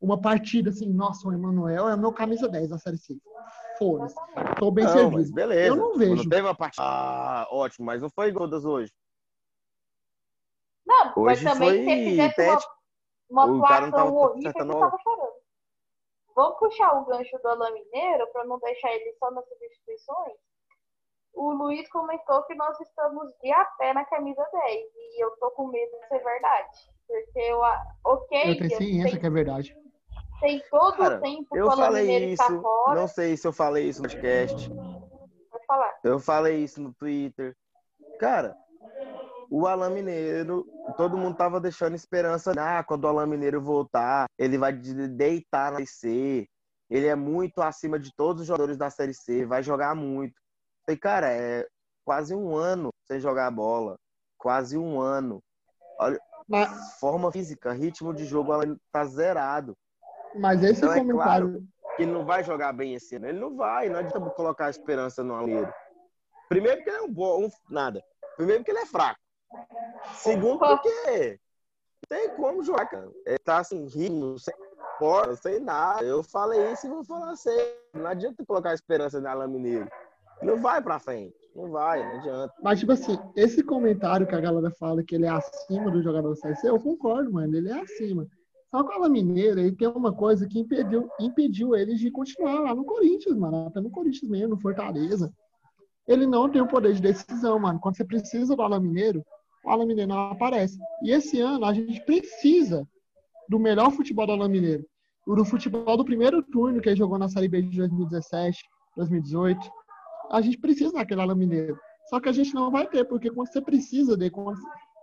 [0.00, 3.16] Uma partida assim, nossa, o Emanuel é o meu camisa 10 da Série C.
[3.78, 4.14] Foda-se.
[4.58, 5.16] Tô bem Não, servido.
[5.16, 5.68] mas beleza.
[5.68, 6.16] Eu não vejo.
[6.16, 8.92] Quando teve uma partida ah, ótimo, mas não foi todas hoje.
[10.86, 12.66] Não, mas Hoje também foi se ele fizesse
[13.30, 14.98] uma, uma O cara não tava horrível, ele tava.
[16.34, 20.36] Vamos puxar o gancho do Alain Mineiro para não deixar ele só nas substituições.
[21.34, 25.50] O Luiz comentou que nós estamos de a pé na camisa 10 e eu tô
[25.52, 26.90] com medo de ser verdade.
[27.06, 29.76] Porque eu, a- ok, Eu tenho ciência tem, que é verdade.
[30.40, 33.00] tem todo Cara, o tempo que o Eu falei Mineiro isso, está fora.
[33.00, 34.70] não sei se eu falei isso no podcast.
[35.50, 35.98] Pode falar.
[36.04, 37.56] Eu falei isso no Twitter.
[38.18, 38.56] Cara,
[39.50, 40.64] o Alain Mineiro,
[41.00, 42.52] todo mundo tava deixando esperança.
[42.58, 46.48] Ah, quando o Alain Mineiro voltar, ele vai de- deitar na Série C.
[46.90, 50.34] Ele é muito acima de todos os jogadores da Série C, vai jogar muito.
[50.84, 51.66] Falei, cara, é
[52.04, 53.96] quase um ano sem jogar bola.
[54.36, 55.40] Quase um ano.
[56.46, 59.74] Mas, Forma física, ritmo de jogo, ela tá zerado.
[60.34, 61.66] mas esse Então, é comentário.
[61.96, 63.26] que ele não vai jogar bem esse ano.
[63.26, 65.74] Ele não vai, não adianta colocar a esperança no Almeida.
[66.48, 68.02] Primeiro porque ele é um bom, um, nada.
[68.36, 69.18] Primeiro porque ele é fraco.
[70.14, 71.38] Segundo porque
[72.10, 73.10] não tem como jogar, cara.
[73.26, 74.54] Ele tá assim, rindo, sem
[74.98, 76.04] porta, sem nada.
[76.04, 77.50] Eu falei isso e vou falar assim.
[77.94, 79.88] Não adianta colocar a esperança no Alain Mineiro.
[80.42, 81.36] Não vai pra frente.
[81.54, 82.54] Não vai, não adianta.
[82.62, 86.30] Mas, tipo assim, esse comentário que a galera fala que ele é acima do jogador
[86.30, 87.56] da Série C, eu concordo, mano.
[87.56, 88.26] Ele é acima.
[88.70, 92.60] Só que o Alan Mineiro, ele tem uma coisa que impediu, impediu ele de continuar
[92.60, 93.66] lá no Corinthians, mano.
[93.66, 95.32] Até no Corinthians mesmo, no Fortaleza.
[96.06, 97.80] Ele não tem o poder de decisão, mano.
[97.80, 99.24] Quando você precisa do Alan Mineiro,
[99.64, 100.78] o Alan Mineiro não aparece.
[101.02, 102.86] E esse ano a gente precisa
[103.48, 104.86] do melhor futebol do Alan Mineiro.
[105.26, 108.58] Do futebol do primeiro turno que ele jogou na Série B de 2017,
[108.96, 109.70] 2018.
[110.30, 111.78] A gente precisa daquele Alan Mineiro.
[112.08, 114.58] Só que a gente não vai ter, porque quando você precisa dele, quando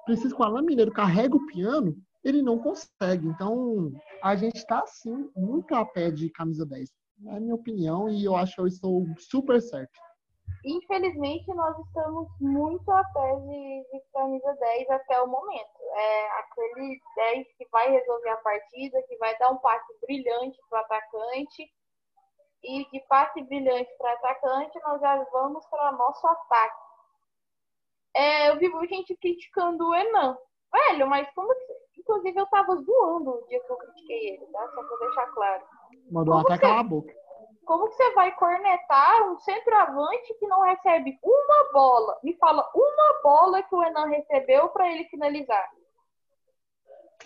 [0.06, 3.28] precisa que o Alan Mineiro carrega o piano, ele não consegue.
[3.28, 3.92] Então,
[4.24, 6.90] a gente está, sim, muito a pé de camisa 10.
[7.28, 10.00] É a minha opinião e eu acho que eu estou super certo.
[10.68, 15.80] Infelizmente, nós estamos muito a pé de, de camisa 10 até o momento.
[15.94, 20.82] É aquele 10 que vai resolver a partida, que vai dar um passe brilhante para
[20.82, 21.72] o atacante.
[22.64, 26.88] E de passe brilhante para atacante, nós já vamos para nosso ataque.
[28.14, 30.38] É, eu vi muita gente criticando o Enan.
[30.74, 31.78] Velho, mas como que.
[32.00, 34.68] Inclusive, eu tava zoando o dia que eu critiquei ele, tá?
[34.70, 35.64] Só pra deixar claro.
[36.12, 37.14] Mandou Como até calar a boca.
[37.68, 42.18] Como que você vai cornetar um centroavante que não recebe uma bola?
[42.24, 45.66] Me fala uma bola que o Enan recebeu para ele finalizar.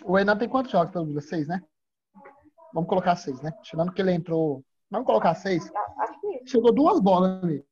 [0.04, 1.22] O Enan tem quantos jogos pelo Vila?
[1.22, 1.62] Seis, né?
[2.74, 3.52] Vamos colocar seis, né?
[3.62, 4.64] Tirando que ele entrou.
[4.90, 5.70] Vamos colocar seis.
[5.76, 6.50] A- Acho que.
[6.50, 7.64] Chegou duas bolas nele.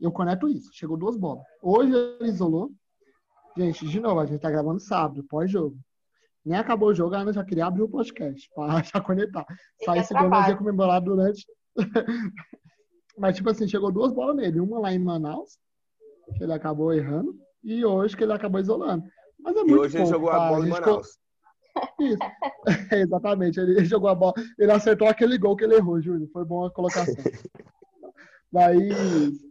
[0.00, 0.70] Eu conecto isso.
[0.72, 1.44] Chegou duas bolas.
[1.62, 2.70] Hoje ele isolou.
[3.56, 5.76] Gente, de novo, a gente tá gravando sábado, pós-jogo.
[6.44, 9.44] Nem acabou o jogo, a Ana já queria abrir o podcast pra já conectar.
[9.84, 10.52] Sair é trabalho.
[10.52, 11.46] ia comemorar durante.
[13.18, 14.60] Mas, tipo assim, chegou duas bolas nele.
[14.60, 15.58] Uma lá em Manaus,
[16.36, 19.04] que ele acabou errando, e hoje que ele acabou isolando.
[19.38, 20.46] Mas é E muito hoje ele pouco, jogou tá?
[20.46, 21.18] a bola em Manaus.
[22.00, 22.18] isso.
[22.92, 26.28] Exatamente, ele ele jogou a bola, ele acertou aquele gol que ele errou, Júlio.
[26.32, 27.14] Foi boa a colocação.
[28.52, 28.90] Daí,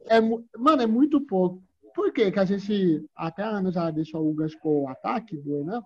[0.05, 0.21] é,
[0.57, 1.63] mano, é muito pouco.
[1.95, 5.57] por que que a gente, até a Ana já deixou o gancho pro ataque do
[5.57, 5.83] Enan?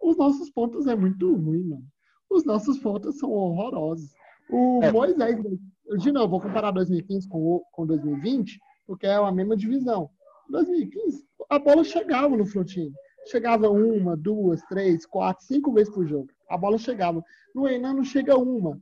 [0.00, 1.84] Os nossos pontos é muito ruim, mano.
[2.30, 4.10] Os nossos pontos são horrorosos.
[4.50, 4.92] O É.
[4.92, 5.38] Moisés,
[5.98, 10.10] de novo, vou comparar 2015 com, com 2020, porque é a mesma divisão.
[10.50, 12.92] 2015, a bola chegava no Flotine.
[13.26, 16.28] Chegava uma, duas, três, quatro, cinco vezes por jogo.
[16.48, 17.24] A bola chegava.
[17.54, 18.78] No Enan não chega uma.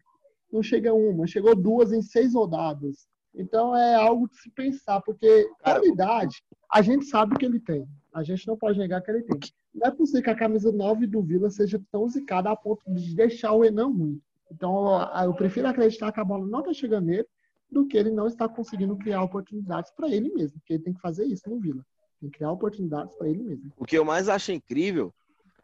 [0.53, 1.27] Não chega uma.
[1.29, 3.07] Chegou duas em seis rodadas.
[3.35, 7.87] Então é algo de se pensar, porque Cara, qualidade, a gente sabe que ele tem.
[8.13, 9.39] A gente não pode negar que ele tem.
[9.75, 13.15] Não é possível que a camisa 9 do Vila seja tão zicada a ponto de
[13.15, 14.21] deixar o Enan ruim.
[14.53, 17.27] Então eu, prefiro acreditar que a bola não está chegando nele
[17.71, 20.59] do que ele não está conseguindo criar oportunidades para ele mesmo.
[20.59, 21.83] Porque ele tem que fazer isso no Vila.
[22.21, 23.73] Tem que criar oportunidades para ele mesmo.
[23.77, 25.13] O que eu mais acho incrível,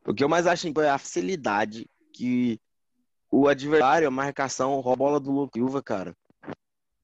[0.07, 2.59] o que eu mais acho incrível é a facilidade que
[3.31, 6.17] o adversário, a marcação, rouba a bola do Lucas Silva, cara.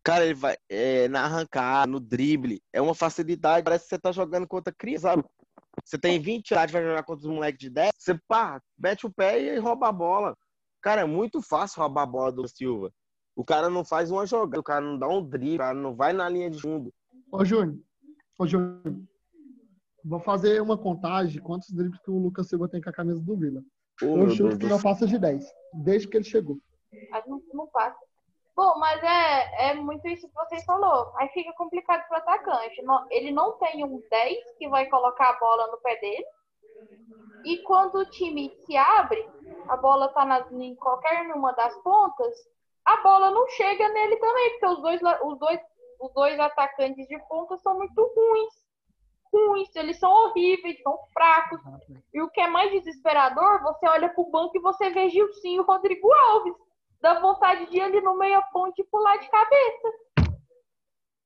[0.02, 4.10] Cara, ele vai é, na arrancada, no drible, é uma facilidade, parece que você tá
[4.10, 5.24] jogando contra criança, sabe?
[5.84, 9.12] Você tem 20 anos, vai jogar contra os moleques de 10, você pá, mete o
[9.12, 10.36] pé e rouba a bola.
[10.84, 12.92] Cara, é muito fácil roubar a bola do Silva.
[13.34, 15.96] O cara não faz uma jogada, o cara não dá um drible, o cara não
[15.96, 16.92] vai na linha de fundo.
[17.32, 17.78] Ô, Júnior.
[18.38, 18.82] Ô, Júnior.
[20.04, 23.18] Vou fazer uma contagem de quantos dribles que o Lucas Silva tem com a camisa
[23.22, 23.62] do Vila.
[24.02, 25.42] Ô, chuto Deus que não passa de 10.
[25.72, 26.58] Desde que ele chegou.
[27.10, 27.98] Mas não, não passa.
[28.54, 31.10] Bom, mas é, é muito isso que vocês falou.
[31.16, 32.82] Aí fica complicado pro atacante.
[32.82, 36.26] Não- ele não tem um 10 que vai colocar a bola no pé dele.
[37.44, 39.22] E quando o time se abre,
[39.68, 42.34] a bola tá nas, em qualquer uma das pontas,
[42.84, 45.60] a bola não chega nele também, porque os dois, os dois,
[46.00, 48.64] os dois atacantes de ponta são muito ruins.
[49.32, 51.60] Ruins, eles são horríveis, são fracos.
[52.12, 55.64] E o que é mais desesperador, você olha pro banco e você vê Gilcinho e
[55.64, 56.54] Rodrigo Alves.
[57.00, 60.38] Dá vontade de ir ali no meia ponte e pular de cabeça.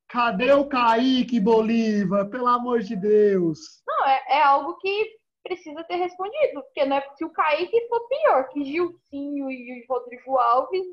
[0.08, 2.30] Cadê o Kaique Bolívar?
[2.30, 3.58] Pelo amor de Deus.
[3.86, 6.62] Não, é, é algo que precisa ter respondido.
[6.62, 10.86] Porque não é, se o Kaique for pior que Gilcinho e Rodrigo Alves,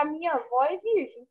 [0.00, 1.26] a minha avó é virgem.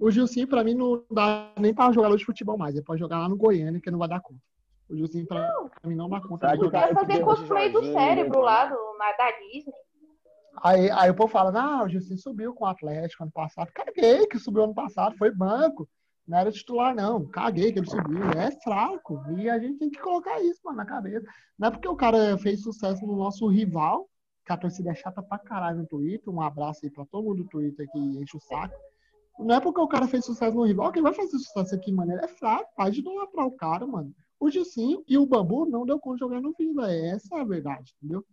[0.00, 2.74] O Gilcinho, pra mim, não dá nem pra jogador de futebol mais.
[2.74, 4.40] Ele pode jogar lá no Goiânia, que não vai dar conta.
[4.88, 5.48] O Gilcinho, pra
[5.84, 6.80] mim, não dá conta Tá jogar.
[6.80, 8.44] Vai Kaique fazer cosplay do cérebro né?
[8.44, 9.74] lá do, na, da Disney.
[10.62, 13.70] Aí, aí o povo fala, não, o Gilcinho subiu com o Atlético ano passado.
[13.72, 15.88] Caguei que subiu ano passado, foi banco.
[16.30, 17.26] Não era titular, não.
[17.26, 18.22] Caguei que ele subiu.
[18.38, 19.20] É fraco.
[19.36, 21.26] E a gente tem que colocar isso, mano, na cabeça.
[21.58, 24.08] Não é porque o cara fez sucesso no nosso rival,
[24.46, 26.32] que a torcida é chata pra caralho no Twitter.
[26.32, 28.76] Um abraço aí pra todo mundo do Twitter que enche o saco.
[29.40, 32.12] Não é porque o cara fez sucesso no rival que vai fazer sucesso aqui, mano.
[32.12, 32.70] Ele é fraco.
[32.76, 34.14] Faz de idolatrar o cara, mano.
[34.38, 36.94] O Gilcinho e o Bambu não deu conta de jogar no Vila.
[36.94, 38.24] Essa é a verdade, entendeu?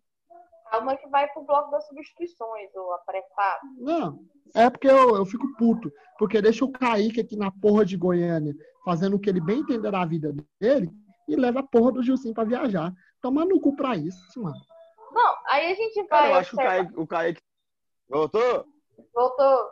[0.69, 3.61] Calma que vai pro bloco das substituições, o apressado.
[3.77, 4.19] Não,
[4.55, 5.91] é porque eu, eu fico puto.
[6.17, 8.53] Porque deixa o Kaique aqui na porra de Goiânia,
[8.83, 10.89] fazendo o que ele bem entender da vida dele,
[11.27, 12.91] e leva a porra do Gilcinho pra viajar.
[13.21, 14.55] Toma no cu pra isso, mano.
[15.11, 16.07] Não, aí a gente vai.
[16.07, 17.41] Cara, eu acho que o observar- Kaique, o Kaique.
[18.09, 18.65] Voltou?
[19.13, 19.69] Voltou.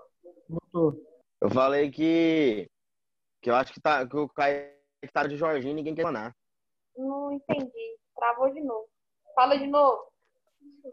[0.49, 0.93] Botou.
[1.41, 2.67] Eu falei que.
[3.41, 4.73] Que eu acho que, tá, que o Kaique
[5.13, 6.35] tá de Jorginho e ninguém quer manar.
[6.97, 7.97] Não entendi.
[8.15, 8.87] Travou de novo.
[9.35, 10.03] Fala de novo.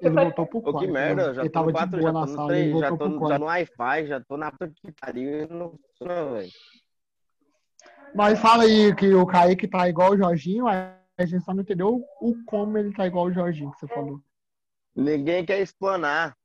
[0.00, 0.78] Ele voltou pro quarto.
[0.81, 1.35] que merda, né?
[1.35, 2.81] já ele tô no tava de 4, boa já na tô no sala, ele 3,
[2.81, 5.70] já voltou tô pro já no Wi-Fi, já tô na puta que pariu e não
[5.70, 6.50] funciona, velho.
[8.14, 12.05] Mas fala aí que o Kaique tá igual o Jorginho, a gente só não entendeu
[12.20, 14.20] o como ele tá igual o Jorginho, que você falou.
[14.94, 16.37] Ninguém quer explanar.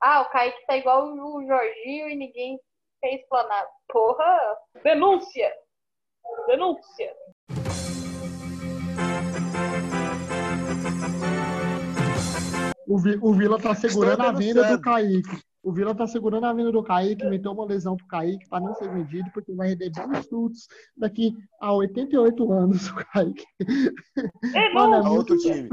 [0.00, 2.60] Ah, o Kaique tá igual o Jorginho e ninguém
[3.00, 3.66] quer explanar.
[3.88, 4.56] Porra!
[4.82, 5.52] Denúncia!
[6.46, 7.14] Denúncia!
[12.86, 14.80] O, Vi- o Vila tá segurando a vinda do.
[14.82, 15.40] Kaique.
[15.62, 18.74] O Vila tá segurando a vinda do Kaique, meteu uma lesão pro Kaique pra não
[18.74, 20.66] ser vendido, porque vai render bons frutos
[20.96, 23.44] daqui a 88 anos o Kaique.
[24.74, 25.68] Mano, é muito outro time.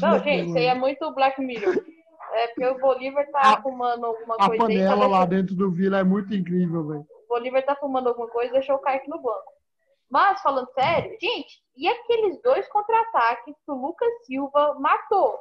[0.00, 1.74] Não, gente, isso aí é muito Black Mirror.
[2.32, 4.78] É porque o Bolívar tá A- fumando alguma A coisa aí.
[4.78, 7.00] tá panela lá dentro do Vila é muito incrível, velho.
[7.24, 9.50] O Bolívar tá fumando alguma coisa e deixou o Kaique no banco.
[10.08, 15.38] Mas, falando sério, gente, e aqueles dois contra-ataques que o Lucas Silva matou?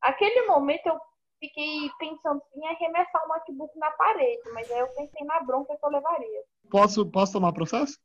[0.00, 0.98] Aquele momento eu
[1.38, 5.84] fiquei pensando em arremessar o notebook na parede, mas aí eu pensei na bronca que
[5.84, 6.42] eu levaria.
[6.70, 7.98] Posso, posso tomar processo?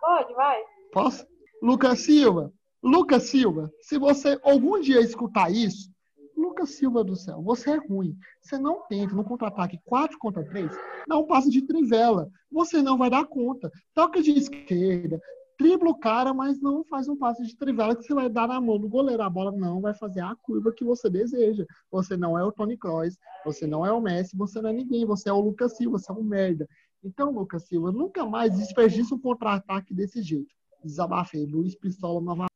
[0.00, 0.62] Pode, vai.
[0.92, 1.26] Posso?
[1.62, 5.90] Lucas Silva, Lucas Silva, se você algum dia escutar isso,
[6.36, 8.14] Lucas Silva do céu, você é ruim.
[8.42, 10.70] Você não tenta no contra-ataque 4 contra 3,
[11.08, 12.28] dá um passe de trivela.
[12.52, 13.70] Você não vai dar conta.
[13.94, 15.20] Toca de esquerda,
[15.58, 18.60] dribla o cara, mas não faz um passe de trivela que você vai dar na
[18.60, 19.22] mão do goleiro.
[19.22, 21.64] A bola não vai fazer a curva que você deseja.
[21.90, 25.06] Você não é o Tony Kroos, você não é o Messi, você não é ninguém.
[25.06, 26.68] Você é o Lucas Silva, você é um merda.
[27.02, 30.54] Então, Lucas Silva, nunca mais desperdiça um contra-ataque desse jeito.
[30.84, 31.46] Desabafei.
[31.46, 32.50] Luiz Pistola novamente.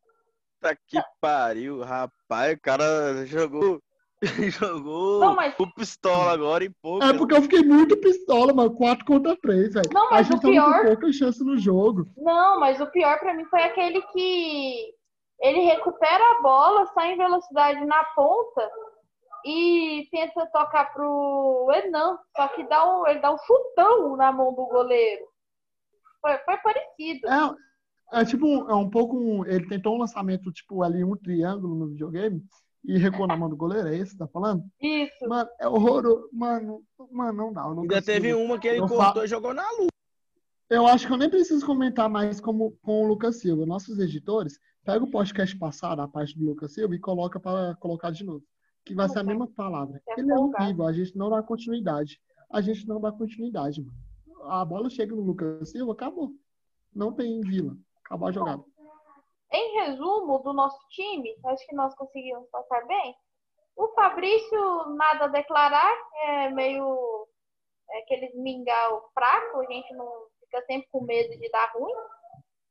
[0.60, 2.56] Puta que pariu, rapaz.
[2.56, 3.80] O cara jogou.
[4.50, 7.04] jogou Não, mas- o pistola agora em pouco.
[7.04, 8.74] É porque eu fiquei muito pistola, mano.
[8.74, 9.88] 4 contra 3, velho.
[9.92, 12.06] Não, A mas gente o tava pior- com pouca chance no jogo.
[12.16, 14.94] Não, mas o pior pra mim foi aquele que
[15.40, 18.70] ele recupera a bola, sai em velocidade na ponta
[19.46, 24.52] e tenta tocar pro Enan, só que dá um, ele dá um chutão na mão
[24.54, 25.24] do goleiro.
[26.20, 27.26] Foi, foi parecido.
[28.12, 29.16] É, é tipo, um- é um pouco.
[29.16, 32.42] um- ele tentou um lançamento, tipo, ali, um triângulo no videogame
[32.84, 33.88] e recuou na mão do goleiro.
[33.88, 34.64] É isso que você tá falando?
[34.80, 35.28] Isso.
[35.28, 36.28] Mano, é horroroso.
[36.32, 37.64] Mano, mano, não dá.
[37.66, 39.88] o Ainda Lucas teve Silva- uma que ele Eu cortou fa- e jogou na lua.
[40.68, 43.66] Eu acho que eu nem preciso comentar mais como, com o Lucas Silva.
[43.66, 48.10] Nossos editores, pega o podcast passado, a parte do Lucas Silva, e coloca para colocar
[48.10, 48.42] de novo.
[48.84, 50.00] Que vai ser a mesma palavra.
[50.16, 52.20] Ele é horrível, a gente não dá continuidade.
[52.50, 53.96] A gente não dá continuidade, mano.
[54.44, 56.32] A bola chega no Lucas Silva, acabou.
[56.94, 57.76] Não tem vila.
[58.04, 58.62] Acabou a jogada.
[59.52, 63.16] Em resumo do nosso time, acho que nós conseguimos passar bem.
[63.76, 67.26] O Fabrício, nada a declarar, é meio
[67.90, 70.08] é aqueles mingau fraco, a gente não
[70.38, 71.92] fica sempre com medo de dar ruim,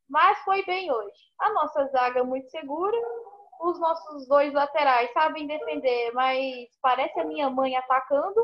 [0.08, 1.20] mas foi bem hoje.
[1.40, 2.98] A nossa zaga é muito segura,
[3.60, 8.42] os nossos dois laterais sabem defender, mas parece a minha mãe atacando.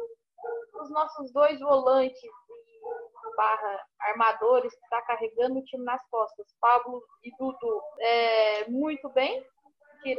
[0.81, 2.21] Os nossos dois volantes
[3.35, 9.45] barra armadores que está carregando o time nas costas, Pablo e Dudu, é, muito bem,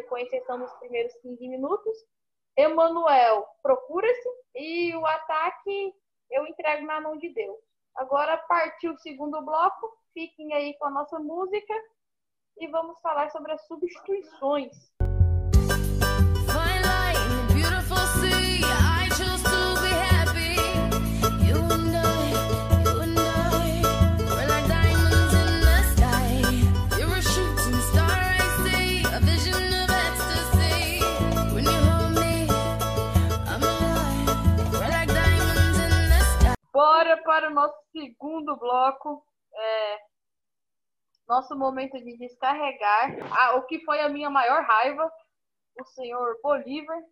[0.08, 1.96] com exceção dos primeiros 15 minutos.
[2.56, 5.94] Emanuel, procura-se, e o ataque
[6.30, 7.58] eu entrego na mão de Deus.
[7.94, 11.74] Agora partiu o segundo bloco, fiquem aí com a nossa música
[12.58, 14.72] e vamos falar sobre as substituições.
[36.76, 39.24] Bora para o nosso segundo bloco.
[39.54, 39.98] É,
[41.26, 43.16] nosso momento de descarregar.
[43.32, 45.10] Ah, o que foi a minha maior raiva,
[45.80, 47.02] o senhor Bolívar.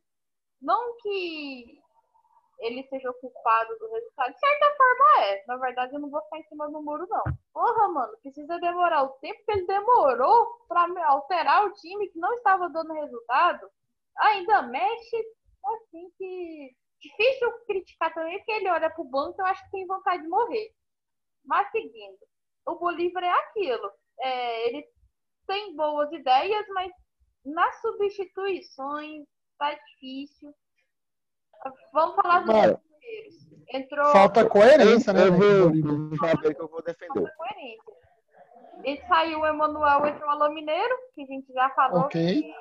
[0.60, 1.78] Não que
[2.58, 4.34] ele seja o culpado do resultado.
[4.34, 5.44] De certa forma é.
[5.46, 7.24] Na verdade, eu não vou ficar em cima do muro, não.
[7.50, 12.34] Porra, mano, precisa demorar o tempo que ele demorou para alterar o time que não
[12.34, 13.66] estava dando resultado.
[14.18, 15.24] Ainda mexe
[15.64, 16.76] assim que.
[17.04, 20.28] Difícil criticar também, porque ele olha pro banco e eu acho que tem vontade de
[20.28, 20.72] morrer.
[21.44, 22.18] Mas seguindo,
[22.66, 23.90] o Bolívar é aquilo.
[24.20, 24.88] É, ele
[25.46, 26.90] tem boas ideias, mas
[27.44, 29.26] nas substituições
[29.58, 30.54] tá difícil.
[31.92, 33.34] Vamos falar dos Mano, primeiros.
[33.68, 37.32] Entrou Falta coerência, né, eu vou saber que eu vou defender.
[37.36, 37.94] coerência.
[38.84, 42.00] E saiu o Emanuel, entrou o Alô Mineiro, que a gente já falou.
[42.00, 42.42] Ok.
[42.42, 42.54] que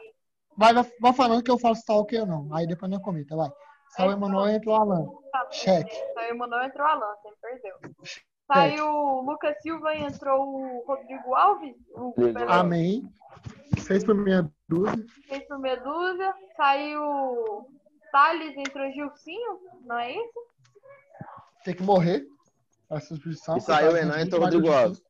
[0.58, 2.53] Vai, vai, falando que eu faço tal que ou não.
[2.53, 3.49] Aí depois não comenta, vai.
[3.95, 5.06] Saiu o Emanuel e entrou o Alan.
[5.51, 5.95] Cheque.
[6.13, 7.77] Saiu o Emanuel, entrou o Alan, você perdeu.
[8.51, 11.75] Saiu o Lucas Silva e entrou o Rodrigo Alves.
[11.95, 12.13] O
[12.49, 13.03] Amém.
[13.79, 15.06] Seis por meia dúzia.
[15.27, 16.34] fez por meia dúzia.
[16.56, 17.67] Saiu o
[18.12, 20.39] Thales, entrou o Gilcinho, não é isso?
[21.63, 22.25] Tem que morrer.
[22.89, 23.58] A substituição.
[23.58, 25.01] E saiu o Enan, gente, entrou o Rodrigo Alves.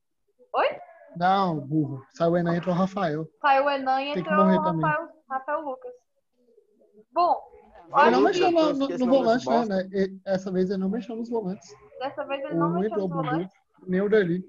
[0.54, 0.80] Oi?
[1.17, 2.06] Não, burro.
[2.13, 3.28] Saiu o Enan e entrou o Rafael.
[3.41, 4.82] Saiu o Enan e Tem que entrou morrer o também.
[4.86, 5.93] Rafael, Rafael Lucas.
[7.12, 7.53] Bom,
[8.01, 9.89] Ele não mexeu eu no, no- no volante, né?
[9.93, 11.73] E- Essa vez ele não mexeu nos volantes.
[11.99, 13.56] dessa vez ele O não mexeu nos volantes.
[13.88, 14.43] nem o Deli.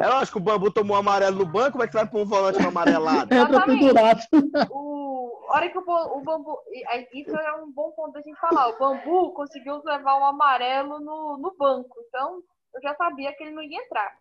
[0.00, 2.26] É lógico, o Bambu tomou amarelo no banco, como é que você vai pôr um
[2.26, 3.32] volante amarelado?
[3.34, 3.80] Entra Exatamente.
[3.80, 4.20] pendurado.
[4.70, 6.58] O, a hora que o, o bambu.
[7.14, 8.68] Isso é um bom ponto da gente falar.
[8.68, 11.96] O bambu conseguiu levar um amarelo no, no banco.
[12.08, 12.42] Então,
[12.74, 14.12] eu já sabia que ele não ia entrar.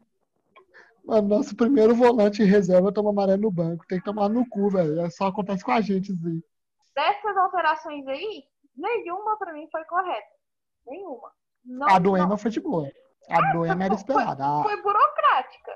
[1.03, 3.85] Mano, nosso primeiro volante em reserva toma amarelo no banco.
[3.87, 5.01] Tem que tomar no cu, velho.
[5.01, 6.41] É Só acontece com a gente aí.
[6.95, 8.43] Dessas alterações aí,
[8.79, 10.27] nenhuma pra mim foi correta.
[10.87, 11.31] Nenhuma.
[11.65, 12.15] Não, A do.
[12.17, 12.89] Ema foi de boa.
[13.29, 14.43] A do Ema era esperada.
[14.43, 15.71] A- Foi burocrática.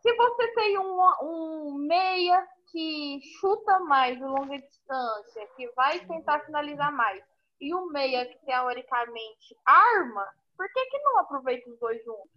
[0.00, 6.40] Se você tem um, um meia que chuta mais de longa distância, que vai tentar
[6.40, 7.22] finalizar mais,
[7.60, 10.26] e um meia que teoricamente arma,
[10.56, 12.30] por que, que não aproveita os dois juntos?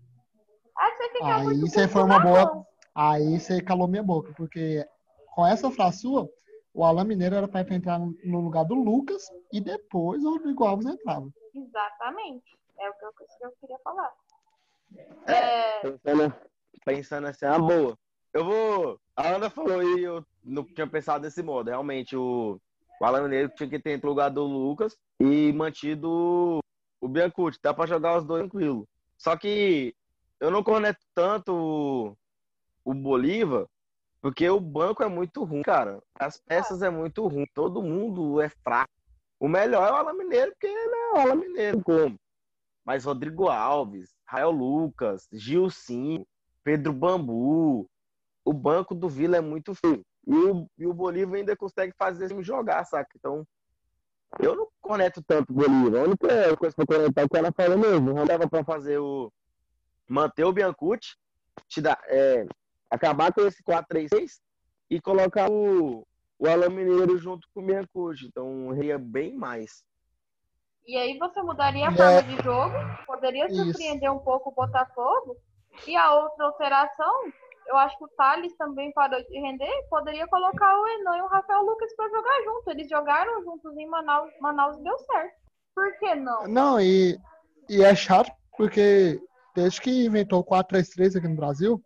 [0.77, 2.67] Aí você fica Aí muito você com foi uma boa- mão.
[2.93, 4.85] Aí você calou minha boca, porque
[5.33, 6.29] com essa frase sua,
[6.73, 9.23] o Alan Mineiro era pra entrar no lugar do Lucas
[9.55, 11.29] e depois o Rodrigo Alves entrava.
[11.53, 12.57] Exatamente.
[12.77, 14.11] É o que eu, que eu queria falar.
[15.25, 16.35] É, Pensando,
[16.83, 17.97] pensando assim, ah, boa.
[18.33, 18.99] Eu vou.
[19.15, 21.69] A Ana falou e eu não tinha pensado desse modo.
[21.69, 22.59] Realmente, o,
[22.99, 26.59] o Alan Mineiro tinha que ter entrado no lugar do Lucas e mantido
[26.99, 27.57] o Biancucci.
[27.63, 28.85] Dá pra jogar os dois tranquilo.
[29.17, 29.95] Só que
[30.37, 32.17] eu não corneto tanto o,
[32.83, 33.65] o Bolívar,
[34.19, 36.03] porque o banco é muito ruim, cara.
[36.19, 37.45] As peças é muito ruim.
[37.53, 38.94] Todo mundo é fraco.
[39.45, 41.83] O melhor é o Alan Mineiro, porque ele é o Alan Mineiro.
[41.83, 42.19] Como?
[42.83, 46.25] Mas Rodrigo Alves, Rael Lucas, Gilcinho,
[46.63, 47.87] Pedro Bambu.
[48.43, 50.03] O banco do Vila é muito feio.
[50.25, 53.11] E o, e o Bolívar ainda consegue fazer time jogar, saca?
[53.15, 53.45] Então,
[54.39, 56.01] eu não conecto tanto o Bolívar.
[56.01, 58.13] A única coisa pra conectar é o que ela falou mesmo.
[58.15, 59.31] Não dava pra fazer o.
[60.09, 61.15] Manter o Biancucci,
[61.67, 62.47] te dar, é,
[62.89, 64.39] acabar com esse 4-3-6
[64.89, 66.03] e colocar o,
[66.37, 68.27] o Alan Mineiro junto com o Biancucci.
[68.27, 69.83] Então, ria bem mais.
[70.87, 71.95] E aí você mudaria a É.
[71.95, 72.75] forma de jogo,
[73.07, 73.55] poderia Isso.
[73.55, 75.35] surpreender um pouco o Botafogo.
[75.87, 77.13] E a outra alteração,
[77.67, 81.27] eu acho que o Thales também parou de render, poderia colocar o Enan e o
[81.27, 82.69] Rafael Lucas para jogar junto.
[82.69, 85.35] Eles jogaram juntos em Manaus, Manaus e deu certo.
[85.73, 86.47] Por que não?
[86.47, 87.17] Não, e,
[87.67, 89.19] e é chato porque
[89.55, 91.83] desde que inventou o 4-3-3 aqui no Brasil,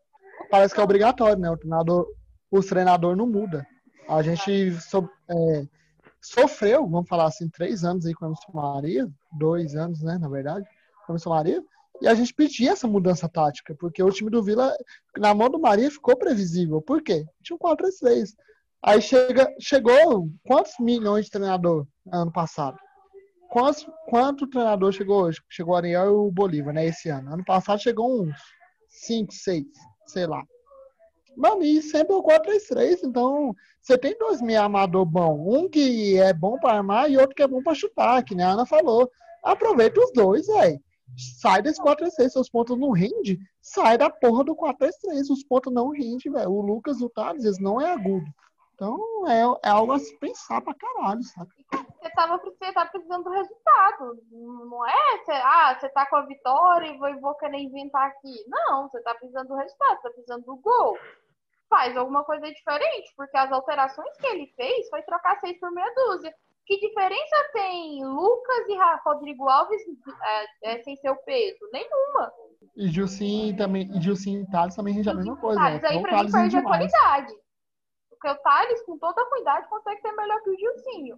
[0.51, 1.49] parece que é obrigatório, né?
[1.49, 2.05] O treinador,
[2.51, 3.65] o treinador não muda.
[4.09, 5.67] A gente so- é,
[6.21, 10.27] sofreu, vamos falar assim, três anos aí com a Emerson Maria, dois anos, né, na
[10.27, 10.65] verdade,
[11.05, 11.63] com a Emerson Maria,
[12.01, 14.75] e a gente pedia essa mudança tática, porque o time do Vila,
[15.17, 16.81] na mão do Maria, ficou previsível.
[16.81, 17.25] Por quê?
[17.43, 18.35] Tinha um 4-3-3.
[18.81, 22.77] Aí chega, chegou quantos milhões de treinador ano passado?
[23.51, 25.41] Quantos, quanto treinador chegou hoje?
[25.49, 27.33] Chegou o Ariel e o Bolívar, né, esse ano.
[27.33, 28.35] Ano passado chegou uns
[28.87, 29.65] 5, 6,
[30.07, 30.41] sei lá.
[31.39, 35.45] Mano, e sempre o 4-3-3, então você tem dois meio amador bom.
[35.47, 38.45] Um que é bom pra armar e outro que é bom pra chutar, que nem
[38.45, 39.09] a Ana falou.
[39.41, 40.77] Aproveita os dois, velho.
[41.39, 45.29] Sai desse 4-3-3, seus pontos não rendem, sai da porra do 4-3-3.
[45.31, 46.51] Os pontos não rendem, velho.
[46.51, 48.25] O Lucas, o Thales, eles não é agudo.
[48.75, 51.51] Então é, é algo a se pensar pra caralho, sabe?
[51.69, 54.23] Você tava, você tá precisando do resultado.
[54.31, 55.17] Não é?
[55.17, 58.45] Você, ah, você tá com a vitória e vou, vou querer inventar aqui.
[58.47, 60.97] Não, você tá precisando do resultado, tá precisando do gol.
[61.69, 65.93] Faz alguma coisa diferente, porque as alterações que ele fez foi trocar seis por meia
[65.93, 66.33] dúzia.
[66.65, 69.81] Que diferença tem Lucas e Rodrigo Alves
[70.63, 71.59] é, é, sem seu peso?
[71.73, 72.31] Nenhuma.
[72.75, 75.59] E Gilcim também, e Gilcim e Thales também rende a mesma coisa.
[75.59, 75.89] Thales, né?
[75.89, 77.33] aí Então, pra mim perde a qualidade.
[78.09, 81.17] Porque o Thales, com toda a cuidade, consegue ser melhor que o Gilcinho.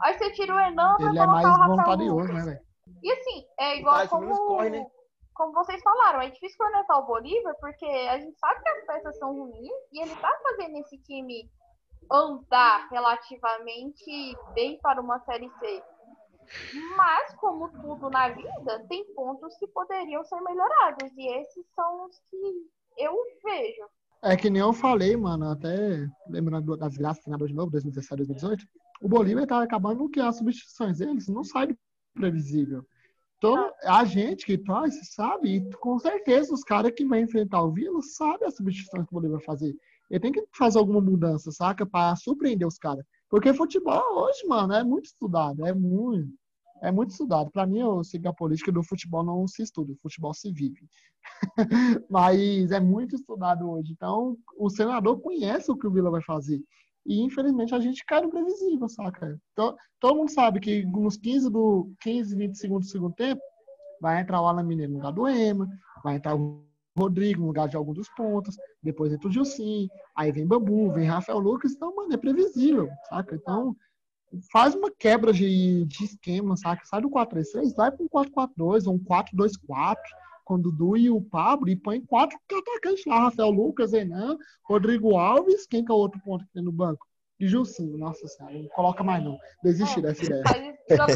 [0.00, 2.34] Aí você tira o Enan pra Ele é colocar mais o Rafael voluntarioso, Lucas.
[2.34, 2.66] né, velho?
[3.02, 4.86] E assim, é igual Thales menos como, corre, né?
[5.34, 9.18] Como vocês falaram, é difícil cornetar o Bolívar, porque a gente sabe que as peças
[9.18, 11.50] são ruins e ele tá fazendo esse time
[12.10, 15.82] andar relativamente bem para uma Série C.
[16.96, 21.10] Mas, como tudo na vida, tem pontos que poderiam ser melhorados.
[21.16, 22.66] E esses são os que
[22.98, 23.88] eu vejo.
[24.22, 28.66] É que nem eu falei, mano, até lembrando das graças treinador de novo, 2017, 2018,
[29.02, 31.76] o Bolívar tá acabando que as substituições deles não saem
[32.14, 32.86] previsível.
[33.42, 37.72] Então, a gente que torce sabe, e com certeza os caras que vão enfrentar o
[37.72, 39.74] Vila sabem as substituições que o Bolívar vai fazer.
[40.08, 41.84] Ele tem que fazer alguma mudança, saca?
[41.84, 43.04] Pra surpreender os caras.
[43.28, 46.32] Porque futebol hoje, mano, é muito estudado, é muito.
[46.84, 47.50] É muito estudado.
[47.50, 50.86] Pra mim, eu sigo a política do futebol não se estuda, o futebol se vive.
[52.08, 53.90] Mas é muito estudado hoje.
[53.92, 56.62] Então, o senador conhece o que o Vila vai fazer.
[57.04, 59.38] E, infelizmente, a gente cai no previsível, saca?
[59.52, 63.40] Então, todo mundo sabe que nos 15, do, 15 20 segundos do segundo tempo,
[64.00, 65.68] vai entrar o Alan Mineiro no lugar do Ema,
[66.02, 66.64] vai entrar o
[66.96, 71.06] Rodrigo no lugar de algum dos pontos, depois entra o Gilcim, aí vem Bambu, vem
[71.06, 71.72] Rafael Lucas.
[71.72, 73.34] Então, mano, é previsível, saca?
[73.34, 73.76] Então,
[74.52, 76.84] faz uma quebra de, de esquema, saca?
[76.84, 79.96] Sai do 4-3-3, vai para um 4-4-2 ou um 4-2-4
[80.44, 85.16] com o Dudu e o Pablo e põe quatro atacantes lá, Rafael Lucas, Enan, Rodrigo
[85.16, 87.06] Alves, quem que é o outro ponto que tem no banco?
[87.40, 89.36] E Gilcinho, nossa senhora, não coloca mais não.
[89.62, 90.02] Desiste É.
[90.02, 90.78] dessa ideia.
[90.88, 91.06] Então,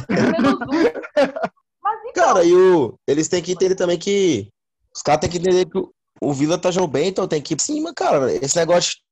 [2.14, 4.48] Cara, e o, eles têm que entender também que.
[4.94, 7.52] Os caras têm que entender que o, o Vila tá jogando bem, então tem que
[7.54, 8.32] ir pra cima, cara.
[8.32, 9.02] Esse negócio de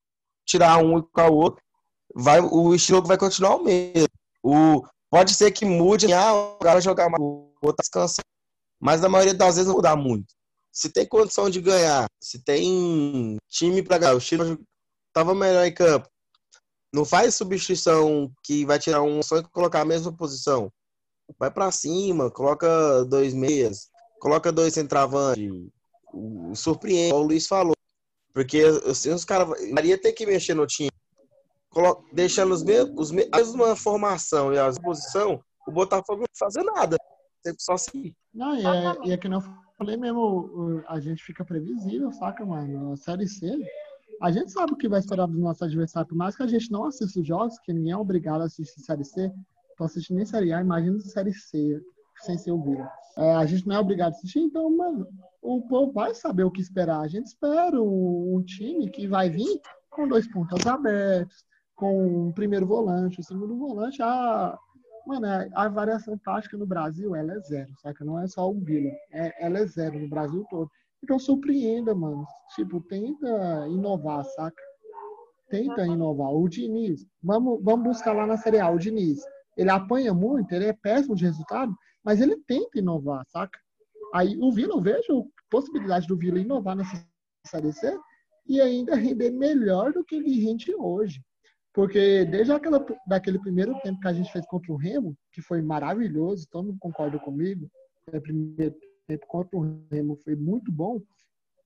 [0.46, 1.62] tirar um e colocar o outro,
[2.14, 4.08] vai, o estilo vai continuar o mesmo.
[4.42, 8.24] O, pode ser que mude, ah, o cara vai jogar mais, o outro tá descansando.
[8.80, 10.34] Mas na maioria das vezes não muda muito.
[10.72, 14.58] Se tem condição de ganhar, se tem time pra ganhar, o Chile
[15.12, 16.08] tava melhor em campo.
[16.92, 20.70] Não faz substituição que vai tirar um só e colocar a mesma posição.
[21.38, 23.88] Vai pra cima, coloca dois meias,
[24.20, 25.50] coloca dois centravantes,
[26.54, 27.74] surpreende, o Luiz falou.
[28.32, 29.48] Porque assim, os caras.
[29.70, 30.90] Maria tem que mexer no time.
[32.12, 36.62] Deixando os mesmos, os a mesma formação e a posição, o Botafogo não vai fazer
[36.62, 36.96] nada.
[37.44, 38.16] Tem que só seguir.
[38.32, 39.40] Não, e é, é que não
[39.78, 42.92] falei mesmo, o- o- a gente fica previsível, saca, mano?
[42.92, 43.46] A Série C,
[44.22, 46.70] a gente sabe o que vai esperar dos nossos adversários, por mais que a gente
[46.72, 49.30] não assista os jogos, que ninguém é obrigado a assistir Série C,
[49.76, 51.80] tô assistindo nem Série A, imagina Série C,
[52.22, 52.88] sem ser o Vila.
[53.16, 55.06] É, a gente não é obrigado a assistir, então, mano,
[55.42, 57.00] o povo vai saber o que esperar.
[57.00, 61.44] A gente espera um, um time que vai vir com dois pontas abertos,
[61.76, 64.00] com um primeiro volante, o segundo volante.
[64.02, 64.58] A,
[65.06, 68.04] mano, a, a variação tática no Brasil, ela é zero, saca?
[68.04, 70.70] Não é só o Vila, é, ela é zero no Brasil todo.
[71.02, 72.26] Então surpreenda, mano.
[72.54, 74.62] Tipo, tenta inovar, saca?
[75.50, 76.32] Tenta inovar.
[76.32, 79.20] O Diniz, vamos, vamos buscar lá na Série A, o Diniz.
[79.56, 83.58] Ele apanha muito, ele é péssimo de resultado, mas ele tenta inovar, saca?
[84.14, 87.06] Aí o Vila, eu vejo possibilidade do Vila inovar nessa
[87.46, 87.96] Série C
[88.46, 91.22] e ainda render melhor do que ele rende hoje.
[91.74, 95.60] Porque desde aquela, daquele primeiro tempo que a gente fez contra o Remo, que foi
[95.60, 97.68] maravilhoso, todo mundo concorda comigo,
[98.06, 98.76] o primeiro
[99.08, 101.02] tempo contra o Remo foi muito bom,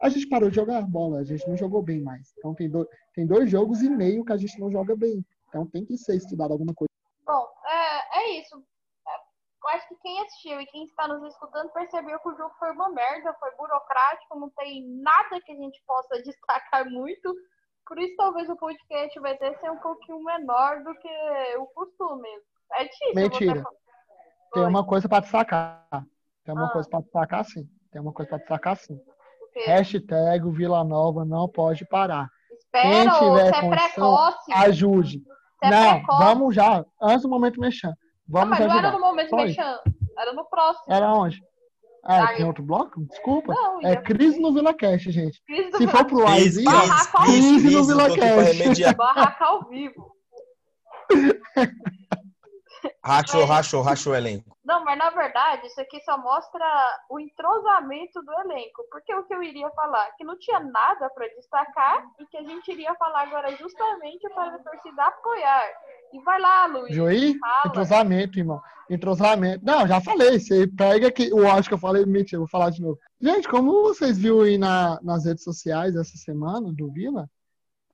[0.00, 2.32] a gente parou de jogar bola, a gente não jogou bem mais.
[2.38, 5.22] Então tem, do, tem dois jogos e meio que a gente não joga bem.
[5.48, 6.88] Então tem que ser estudado alguma coisa.
[7.26, 8.56] Bom, é, é isso.
[8.56, 12.54] É, Eu acho que quem assistiu e quem está nos escutando percebeu que o jogo
[12.58, 17.34] foi uma merda, foi burocrático, não tem nada que a gente possa destacar muito.
[17.88, 21.08] Por isso, talvez o podcast vai ter ser um pouquinho menor do que
[21.58, 22.28] o costume.
[22.74, 23.14] É difícil.
[23.14, 23.64] Mentira.
[24.52, 25.86] Tem uma coisa para destacar.
[26.44, 26.70] Tem uma Ah.
[26.70, 27.66] coisa para destacar sim.
[27.90, 28.98] Tem uma coisa para destacar sim.
[29.66, 32.28] Hashtag o Vila Nova não pode parar.
[32.52, 34.52] Espera, ô, tiver você é condição, precoce.
[34.52, 35.18] Ajude.
[35.18, 36.24] Você é Não, precoce.
[36.24, 36.84] vamos já.
[37.02, 37.88] Antes do momento mexer.
[37.88, 37.94] Não,
[38.28, 38.92] Vamos mas não era ajudar.
[38.92, 39.80] no momento mexendo.
[40.18, 40.84] Era no próximo.
[40.92, 41.42] Era onde?
[42.10, 43.04] Ah, tem outro bloco?
[43.04, 43.52] Desculpa.
[43.52, 45.42] Não, É crise no Vila Cast, gente.
[45.44, 47.60] Crise Se for pro Cris, Live, Barraco ao Cris, vivo.
[47.60, 48.52] Cris, no Vilacast.
[48.58, 48.96] remediar.
[48.96, 50.16] Barraca ao vivo.
[53.04, 54.56] Rachou, rachou, rachou o elenco.
[54.64, 56.64] Não, mas na verdade, isso aqui só mostra
[57.10, 58.84] o entrosamento do elenco.
[58.90, 60.10] Porque o que eu iria falar?
[60.16, 64.54] Que não tinha nada para destacar e que a gente iria falar agora justamente para
[64.54, 65.70] a torcida apoiar.
[66.12, 66.94] E vai lá, Luiz.
[67.38, 67.62] Fala.
[67.66, 68.60] entrosamento, irmão.
[68.90, 69.64] Entrosamento.
[69.64, 70.38] Não, já falei.
[70.38, 71.28] Você pega que.
[71.28, 72.98] Eu acho que eu falei, mentira, vou falar de novo.
[73.20, 77.28] Gente, como vocês viram aí na, nas redes sociais essa semana do Vila,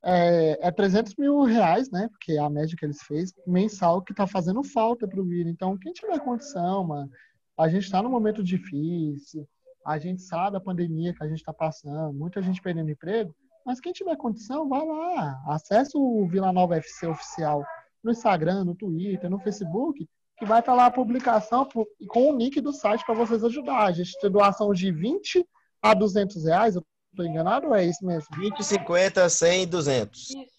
[0.02, 2.08] é, é 300 mil reais, né?
[2.08, 5.50] Porque é a média que eles fez, mensal, que tá fazendo falta pro Vila.
[5.50, 7.10] Então, quem tiver condição, mano,
[7.58, 9.48] a gente tá num momento difícil,
[9.84, 13.34] a gente sabe a pandemia que a gente tá passando, muita gente perdendo emprego,
[13.64, 17.64] mas quem tiver condição, vai lá, acessa o Vila Nova FC oficial
[18.04, 21.66] no Instagram, no Twitter, no Facebook, que vai estar lá a publicação
[22.08, 23.84] com o link do site para vocês ajudar.
[23.84, 25.46] A gente tem doação de 20
[25.82, 28.28] a 200 reais, eu estou enganado ou é isso mesmo?
[28.36, 30.20] 20, 50, 100, 200.
[30.20, 30.54] Isso.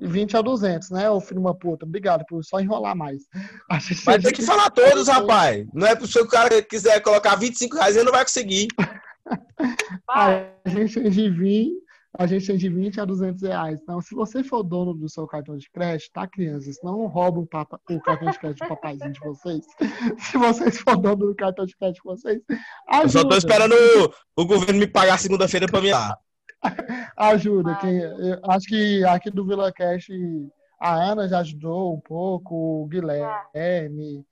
[0.00, 1.84] 20 a 200, né, ô filho de uma puta?
[1.84, 3.22] Obrigado por só enrolar mais.
[3.68, 5.66] A gente Vai ter que falar todos, rapaz.
[5.74, 8.68] Não é pro seu cara quiser colocar 25 reais, ele não vai conseguir.
[10.08, 11.82] A gente tem de 20,
[12.18, 13.78] a gente tem de 20 a 200 reais.
[13.80, 16.76] Então, se você for dono do seu cartão de crédito, tá, crianças?
[16.82, 19.64] Não rouba o, o cartão de crédito do papaizinho de vocês.
[20.18, 23.36] Se vocês for dono do cartão de crédito de vocês, Eu só tô ajuda.
[23.38, 23.74] esperando
[24.36, 26.18] o, o governo me pagar segunda-feira pra me dar.
[27.16, 27.76] Ajuda.
[27.76, 28.00] Quem,
[28.48, 30.08] acho que aqui do Vila Cash
[30.80, 34.24] a Ana já ajudou um pouco, o Guilherme.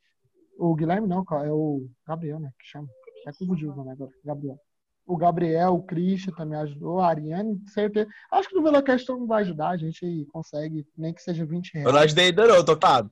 [0.59, 2.51] O Guilherme não, é o Gabriel, né?
[2.59, 2.89] Que chama.
[3.27, 4.59] É confundiu o nome agora, Gabriel.
[5.07, 8.09] O Gabriel, o Christian também ajudou, a Ariane, certeza.
[8.31, 11.47] Acho que no Vila Cash todo mundo vai ajudar, a gente consegue, nem que seja
[11.47, 11.95] 20 Eu reais.
[11.95, 13.11] não ajudei ainda não, tocado.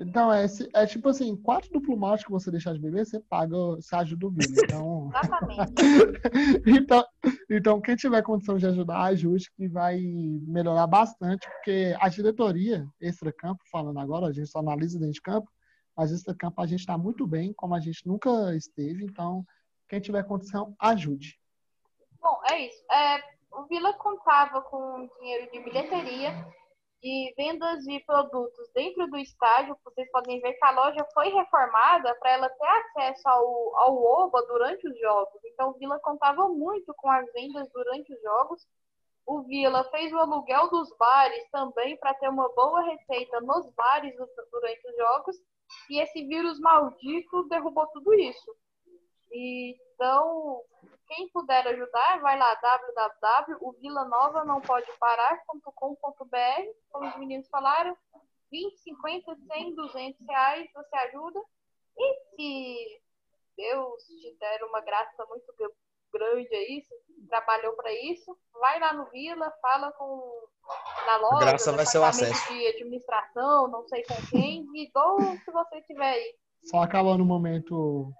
[0.00, 3.56] Então, é, é tipo assim, quatro duplo malte que você deixar de beber, você paga,
[3.56, 4.54] você ajuda o Vila.
[4.64, 5.10] Então.
[5.12, 5.72] Exatamente.
[6.66, 7.04] então,
[7.50, 10.00] então, quem tiver condição de ajudar, ajude, que vai
[10.46, 15.50] melhorar bastante, porque a diretoria, extra-campo, falando agora, a gente só analisa dentro de campo,
[15.96, 19.44] mas extra-campo a gente está muito bem, como a gente nunca esteve, então,
[19.88, 21.38] quem tiver condição, ajude.
[22.20, 22.84] Bom, é isso.
[22.92, 23.22] É,
[23.52, 26.32] o Vila contava com dinheiro de bilheteria
[27.02, 29.76] e vendas de produtos dentro do estádio.
[29.84, 34.42] Vocês podem ver que a loja foi reformada para ela ter acesso ao, ao OBA
[34.46, 35.40] durante os jogos.
[35.44, 38.66] Então, o Vila contava muito com as vendas durante os jogos.
[39.24, 44.14] O Vila fez o aluguel dos bares também para ter uma boa receita nos bares
[44.16, 45.36] du- durante os jogos.
[45.90, 48.50] E esse vírus maldito derrubou tudo isso.
[49.32, 50.62] Então,
[51.06, 52.54] quem puder ajudar, vai lá,
[55.44, 57.96] www.ovilanova.não-pode-parar.com.br, como os meninos falaram,
[58.50, 61.40] 20, 50, 100, 200 reais, você ajuda.
[61.96, 63.00] E se
[63.56, 65.72] Deus te der uma graça muito gr-
[66.12, 66.94] grande aí, se
[67.28, 70.46] trabalhou para isso, vai lá no Vila, fala com
[71.06, 72.52] na loja, graça vai ser o acesso.
[72.52, 76.34] de administração, não sei com quem, e dou o que você tiver aí.
[76.64, 78.12] Só acabando o momento,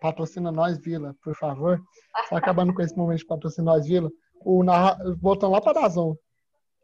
[0.00, 1.80] patrocina nós, Vila, por favor.
[2.28, 4.10] Só acabando com esse momento de patrocina nós, Vila.
[4.44, 4.98] O narra...
[5.20, 6.14] Voltando lá para Dazon.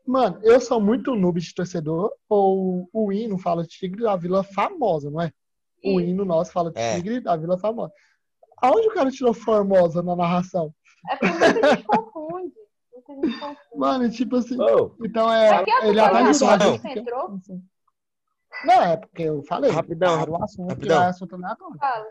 [0.07, 5.11] Mano, eu sou muito noob de torcedor, ou o hino fala Tigre da Vila famosa,
[5.11, 5.31] não é?
[5.85, 6.97] O hino nosso fala É.
[6.97, 7.93] Tigre da Vila famosa.
[8.61, 10.73] Aonde o cara tirou Formosa na narração?
[11.11, 12.55] É porque muita gente confunde.
[12.93, 13.59] Muita gente confunde.
[13.77, 14.61] Mano, tipo assim.
[14.61, 15.65] Ô, Então é.
[15.83, 17.41] Ele é a você entrou?
[18.65, 19.71] Não, é porque eu falei.
[19.71, 21.03] Rapidão, Era o assunto que rapidão.
[21.03, 21.79] é assunto aleatório.
[21.79, 22.07] Fala.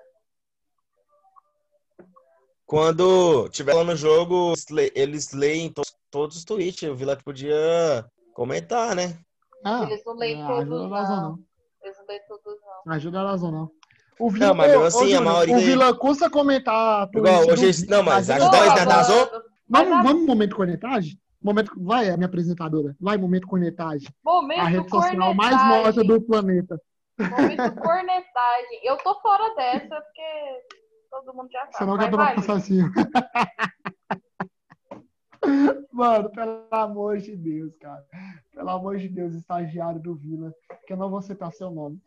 [2.75, 6.89] Quando tiver lá no jogo, eles le- eles leem to- todos os tweets.
[6.89, 9.17] O Vila podia comentar, né?
[9.65, 11.29] Ah, Eles não leem não todos, ajuda a razão, não.
[11.31, 11.39] não.
[11.83, 12.45] Eles não leem todos,
[12.85, 12.93] não.
[12.93, 13.71] Ajuda a razão, não.
[14.17, 17.07] O Não, mas assim, a maioria- O Vila custa comentar.
[17.07, 19.41] tudo Igual isso hoje, do- não, mas ajudar eles na.
[19.67, 21.19] Mas Vamos, vamos no momento cornetagem?
[21.43, 22.95] Momento, vai, a minha apresentadora.
[23.01, 24.07] Vai, momento cornetagem.
[24.23, 25.83] Momento A rede social mais cornetagem.
[25.83, 26.81] morta do planeta.
[27.19, 28.79] Momento cornetagem.
[28.83, 30.80] Eu tô fora dessa, porque
[31.11, 31.91] todo mundo já Você sabe.
[31.91, 32.73] não Vai, quer tomar vai, processo.
[35.91, 38.03] Mano, pelo amor de Deus, cara.
[38.53, 40.53] Pelo amor de Deus, estagiário do Vila,
[40.87, 42.01] que eu não vou citar seu nome.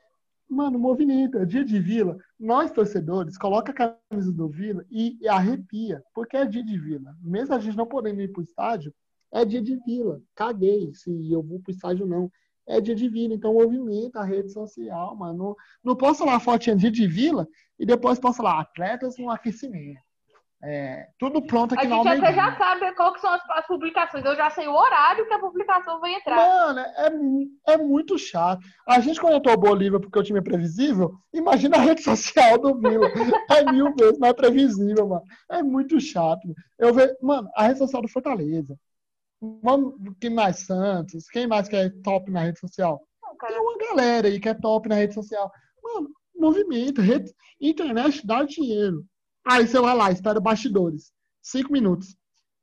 [0.48, 2.16] Mano, movimento, é dia de Vila.
[2.38, 7.14] Nós, torcedores, coloca a camisa do Vila e, e arrepia, porque é dia de Vila.
[7.20, 8.94] Mesmo a gente não podendo ir pro estádio,
[9.32, 10.20] é dia de Vila.
[10.34, 12.30] Caguei se eu vou pro estádio ou não.
[12.66, 15.36] É dia de Vila, então movimenta a rede social, mano.
[15.36, 17.46] Não, não posso lá fotinha dia de Vila
[17.78, 20.00] e depois posso lá atletas no aquecimento.
[20.66, 22.42] É, tudo pronto A aqui na gente até Almedinha.
[22.42, 24.24] já sabe qual que são as, as publicações.
[24.24, 26.36] Eu já sei o horário que a publicação vai entrar.
[26.36, 28.62] Mano, é, é muito chato.
[28.88, 31.12] A gente comentou o Bolívia porque o time é previsível.
[31.34, 33.08] Imagina a rede social do Vila.
[33.50, 35.22] É mil vezes mais previsível, mano.
[35.50, 36.48] É muito chato.
[36.78, 38.74] Eu vejo, mano, a rede social do Fortaleza.
[39.62, 41.28] Vamos, quem mais Santos?
[41.28, 43.00] Quem mais que é top na rede social?
[43.22, 45.50] Não, cara, Tem uma galera aí que é top na rede social.
[45.82, 49.04] Mano, movimento, rede, internet dá dinheiro.
[49.46, 51.12] Aí você vai lá, espera bastidores.
[51.42, 52.16] Cinco minutos.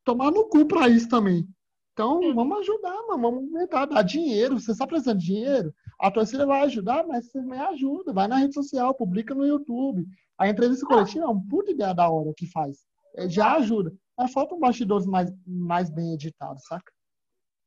[0.04, 1.48] Tomar no cu pra isso também.
[1.94, 3.22] Então, vamos ajudar, mano.
[3.22, 4.60] Vamos movimentar, dar dinheiro.
[4.60, 5.74] Você está precisando de dinheiro?
[6.00, 8.14] A torcida vai ajudar, mas você também ajuda.
[8.14, 10.06] Vai na rede social, publica no YouTube.
[10.38, 12.78] A entrevista coletiva é uma puta ideia da hora que faz.
[13.16, 13.94] É, Já ajuda.
[14.22, 16.92] Mas faltam bastidores mais, mais bem editados, saca?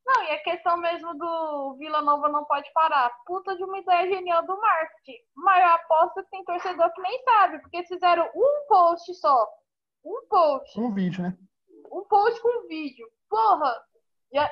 [0.07, 3.11] Não, e a questão mesmo do Vila Nova não pode parar.
[3.27, 5.17] Puta de uma ideia genial do marketing.
[5.35, 9.49] Mas eu aposto que tem torcedor que nem sabe, porque eles fizeram um post só.
[10.05, 10.79] Um post.
[10.81, 11.37] Um vídeo, né?
[11.91, 13.09] Um post com vídeo.
[13.29, 13.75] Porra!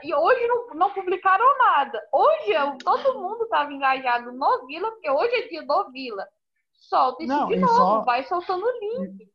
[0.03, 2.01] E, hoje não, não publicaram nada.
[2.13, 6.27] Hoje eu- todo mundo tava engajado no Vila, porque hoje é dia do Vila.
[6.73, 9.31] Solta isso Não, de novo, só- vai soltando o link.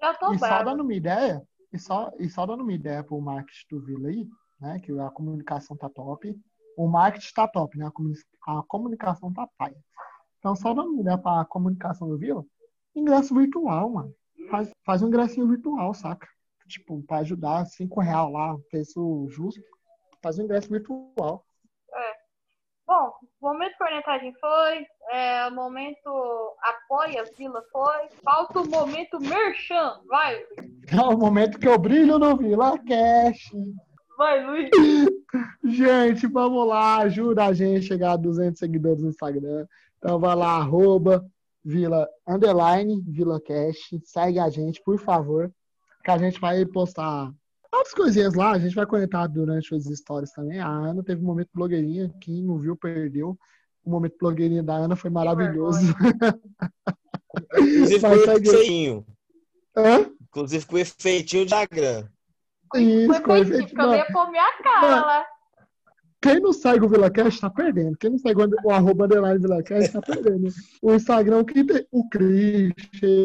[0.00, 0.64] Já tô E só brava.
[0.64, 1.42] dando uma ideia,
[1.76, 4.28] e só, e só dando uma ideia pro marketing do Vila aí,
[4.60, 4.80] né?
[4.80, 6.34] Que a comunicação tá top.
[6.76, 7.86] O marketing tá top, né?
[7.86, 9.76] A, comuni- a comunicação tá paia.
[10.38, 12.44] Então, só dando uma ideia pra comunicação do Vila,
[12.94, 14.14] ingresso virtual, mano.
[14.50, 16.28] Faz, faz um ingressinho virtual, saca?
[16.68, 19.60] Tipo, pra ajudar, cinco real lá, preço justo.
[20.22, 21.44] Faz um ingresso virtual.
[22.86, 23.12] Bom,
[23.46, 26.10] o momento cornetagem foi, é, o momento
[26.62, 30.00] apoia Vila foi, falta o momento merchan.
[30.08, 30.42] Vai,
[30.92, 33.52] É o momento que eu brilho no Vila Cash.
[34.18, 34.70] vai, Luiz.
[35.64, 39.64] Gente, vamos lá, ajuda a gente a chegar a 200 seguidores no Instagram.
[39.98, 41.24] Então vai lá, arroba
[41.64, 43.94] Vila Underline Vila Cash.
[44.02, 45.52] Segue a gente, por favor,
[46.02, 47.30] que a gente vai postar
[47.72, 48.52] outras coisinhas lá.
[48.52, 50.60] A gente vai comentar durante as stories também.
[50.60, 53.38] A Ana teve um momento blogueirinha, quem não viu, perdeu.
[53.84, 55.94] O momento blogueirinha da Ana foi maravilhoso.
[57.54, 59.06] Inclusive com efeitinho.
[59.76, 60.10] Hã?
[60.22, 62.08] Inclusive com o efeitinho de Instagram.
[62.74, 65.26] Isso, coisa que eu ia pôr minha cara.
[66.20, 67.96] Quem não segue o VilaCast tá perdendo.
[67.98, 70.48] Quem não segue o arroba underline VilaCast tá perdendo.
[70.82, 72.72] O Instagram, que tem o Cris,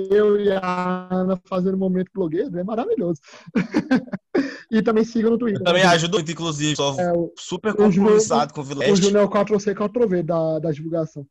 [0.10, 3.22] eu e a Ana fazendo momento blogueiro, é maravilhoso.
[4.72, 5.62] e também siga no Twitter.
[5.62, 6.76] Eu também ajudo muito, inclusive.
[6.76, 10.60] Sou É, o, super compromissado com o Vila o Júnior é o 4C, 4V da,
[10.60, 11.26] da divulgação.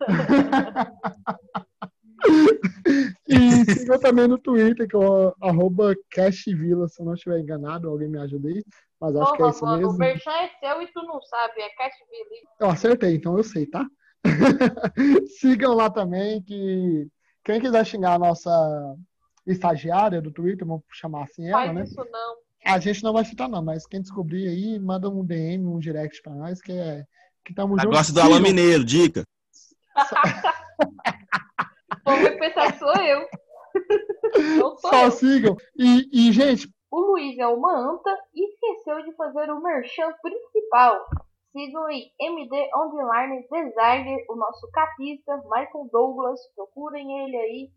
[3.28, 7.88] e siga também no Twitter, que é o arroba cashvila, se eu não estiver enganado,
[7.88, 8.64] alguém me ajuda aí.
[9.00, 9.98] Mas acho que é Porra, isso mano, o mesmo.
[9.98, 12.52] merchan é seu e tu não sabe, é Cash Vila.
[12.60, 13.84] Eu acertei, então eu sei, tá?
[15.38, 17.06] Sigam lá também, que
[17.44, 18.94] quem quiser xingar a nossa
[19.46, 21.82] estagiária do Twitter, vamos chamar assim ela, Faz né?
[21.84, 22.36] isso não.
[22.64, 26.22] A gente não vai citar não, mas quem descobrir aí, manda um DM, um direct
[26.22, 27.04] pra nós, que é
[27.44, 27.90] que tamo junto.
[27.90, 28.40] Negócio do Sigam.
[28.40, 29.22] Mineiro, dica.
[32.04, 33.26] Vou ver pensar que sou eu.
[34.58, 35.10] Não sou Só eu.
[35.10, 35.56] sigam.
[35.78, 41.04] E, e, gente, O Luiz é uma anta e esqueceu de fazer o merchan principal.
[41.50, 46.38] Sigam em MD Online Designer, o nosso capista, Michael Douglas.
[46.54, 47.70] Procurem ele aí.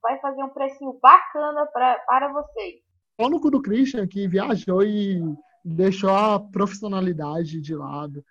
[0.00, 2.76] Vai fazer um precinho bacana pra, para vocês.
[3.16, 5.20] pau no cu do Christian, que viajou e
[5.64, 8.24] deixou a profissionalidade de lado.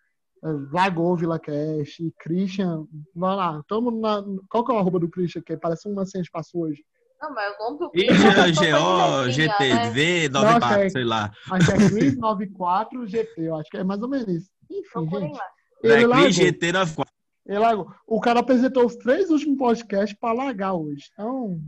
[0.71, 4.23] Largou o Vila Cash, Christian, vai lá, tamo na.
[4.49, 5.41] Qual que é o arroba do Christian?
[5.41, 6.81] Que parece uma que passou hoje.
[7.21, 8.23] Não, mas o nome do E Chris
[8.63, 9.31] é uma GO, né?
[9.31, 11.31] GTV, Nossa, 94, é- sei lá.
[11.51, 14.49] Acho que é Chris 94 GT, eu acho que é mais ou menos isso.
[14.71, 15.37] Enfim, gente.
[15.37, 15.45] lá.
[15.83, 16.23] Ele É largou.
[16.23, 17.13] Cris GT 94.
[17.45, 17.93] Ele largou.
[18.07, 21.09] O cara apresentou os três últimos podcasts para largar hoje.
[21.13, 21.59] Então,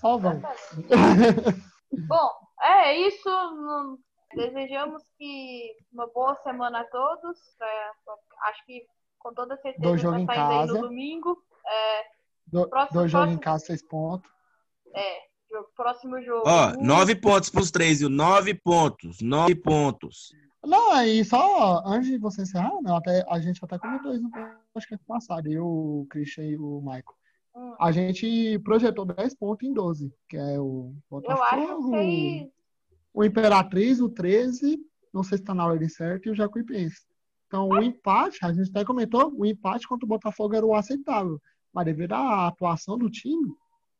[0.00, 0.42] só vamos.
[2.08, 2.30] Bom,
[2.62, 3.28] é isso.
[4.34, 7.38] Desejamos que uma boa semana a todos.
[7.62, 8.82] É, acho que
[9.18, 11.38] com toda certeza Dois jogos vai em sair aí no domingo.
[11.66, 12.02] É,
[12.46, 14.30] Do, Próximo- dois jogos em próximo- casa, seis pontos.
[14.94, 15.18] É,
[15.50, 16.42] jogo- próximo jogo.
[16.46, 18.08] Ó, nove pontos pros três, viu?
[18.08, 19.20] Nove pontos.
[19.20, 20.32] Nove pontos.
[20.64, 24.30] Não, aí só antes de você encerrar, não, até, a gente até comentou isso no
[24.74, 27.04] podcast passado, eu, o Christian e o Michael.
[27.54, 27.74] Hum.
[27.80, 32.50] A gente projetou 10 pontos em 12, que é o Eu acho Botafogo, que aí.
[33.14, 34.78] o Imperatriz, o 13,
[35.14, 37.06] não sei se está na ordem certa, e o Jacuipense.
[37.46, 41.40] Então, o empate, a gente até comentou, o empate contra o Botafogo era o aceitável.
[41.72, 43.54] Mas devido à atuação do time,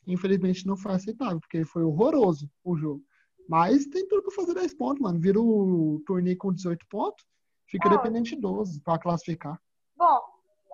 [0.08, 3.02] infelizmente não foi aceitável, porque foi horroroso o jogo.
[3.48, 5.18] Mas tem tudo para fazer 10 pontos, mano.
[5.18, 7.24] Vira o torneio com 18 pontos,
[7.66, 9.60] fica dependente de 12 para classificar.
[9.96, 10.20] Bom,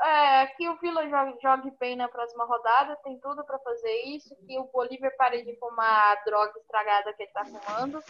[0.03, 4.35] é, que o Vila jogue, jogue bem na próxima rodada, tem tudo pra fazer isso.
[4.47, 8.03] Que o Bolívar pare de fumar a droga estragada que ele tá fumando.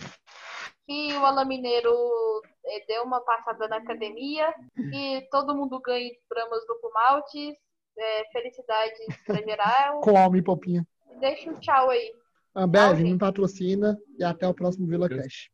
[0.87, 1.95] Que o Alain Mineiro
[2.67, 4.53] eh, dê uma passada na academia.
[4.75, 7.59] Que todo mundo ganhe bramas do malte.
[7.97, 10.01] É, felicidades pra geral.
[10.01, 10.85] Come, popinha.
[11.21, 12.13] Deixa um tchau aí.
[12.55, 15.49] Ambev, me patrocina e até o próximo Vila Cash.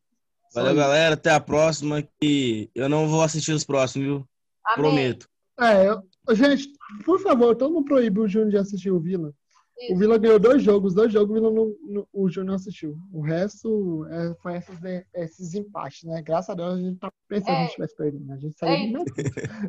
[0.55, 1.15] Valeu, galera.
[1.15, 2.03] Até a próxima.
[2.21, 4.29] Que eu não vou assistir os próximos, viu?
[4.65, 4.77] Amém.
[4.77, 5.29] Prometo.
[5.59, 6.03] É, eu-
[6.35, 6.69] gente,
[7.05, 9.33] por favor, todo mundo proíbe o Júnior de assistir o Vila.
[9.79, 9.95] Isso.
[9.95, 12.99] O Vila ganhou dois jogos, dois jogos o, Vila não, não- o Júnior não assistiu.
[13.13, 16.21] O resto é, foi esses, de- esses empates, né?
[16.23, 17.55] Graças a Deus a gente tá pensando É.
[17.55, 18.33] que a gente tivesse perdido.
[18.33, 19.05] A gente saiu É de.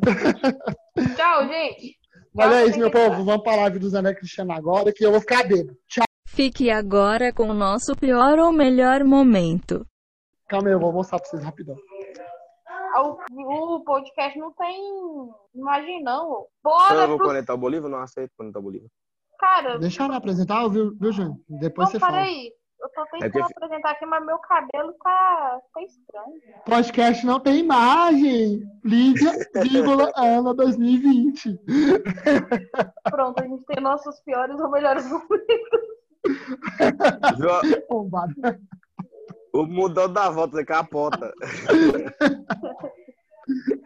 [1.16, 1.98] Tchau, gente.
[2.34, 3.24] Mas é isso, meu povo.
[3.24, 5.76] Vamos para a live do Zé Cristiano agora, que eu vou ficar bêbado.
[5.86, 6.04] Tchau.
[6.26, 9.86] Fique agora com o nosso pior ou melhor momento.
[10.48, 11.76] Calma aí, eu vou mostrar pra vocês rapidão.
[12.94, 14.78] O, o podcast não tem
[15.54, 16.46] imagem, não.
[16.62, 17.90] Bora eu vou pro conectar o Bolívar?
[17.90, 18.88] Não aceito conectar o Bolívar.
[19.38, 19.78] cara.
[19.78, 21.36] Deixa eu apresentar, viu, viu Júnior?
[21.48, 22.12] Depois Não, você fala.
[22.18, 22.50] peraí.
[22.82, 26.34] Eu tô tentando É apresentar aqui, mas meu cabelo tá, tá estranho.
[26.66, 28.60] Podcast não tem imagem.
[28.84, 29.30] Lívia,
[29.62, 31.60] vírgula, Ana 2020.
[33.08, 35.92] Pronto, a gente tem nossos piores ou melhores momentos.
[37.88, 38.34] Bombado.
[39.52, 41.32] O mudou da volta, você capota.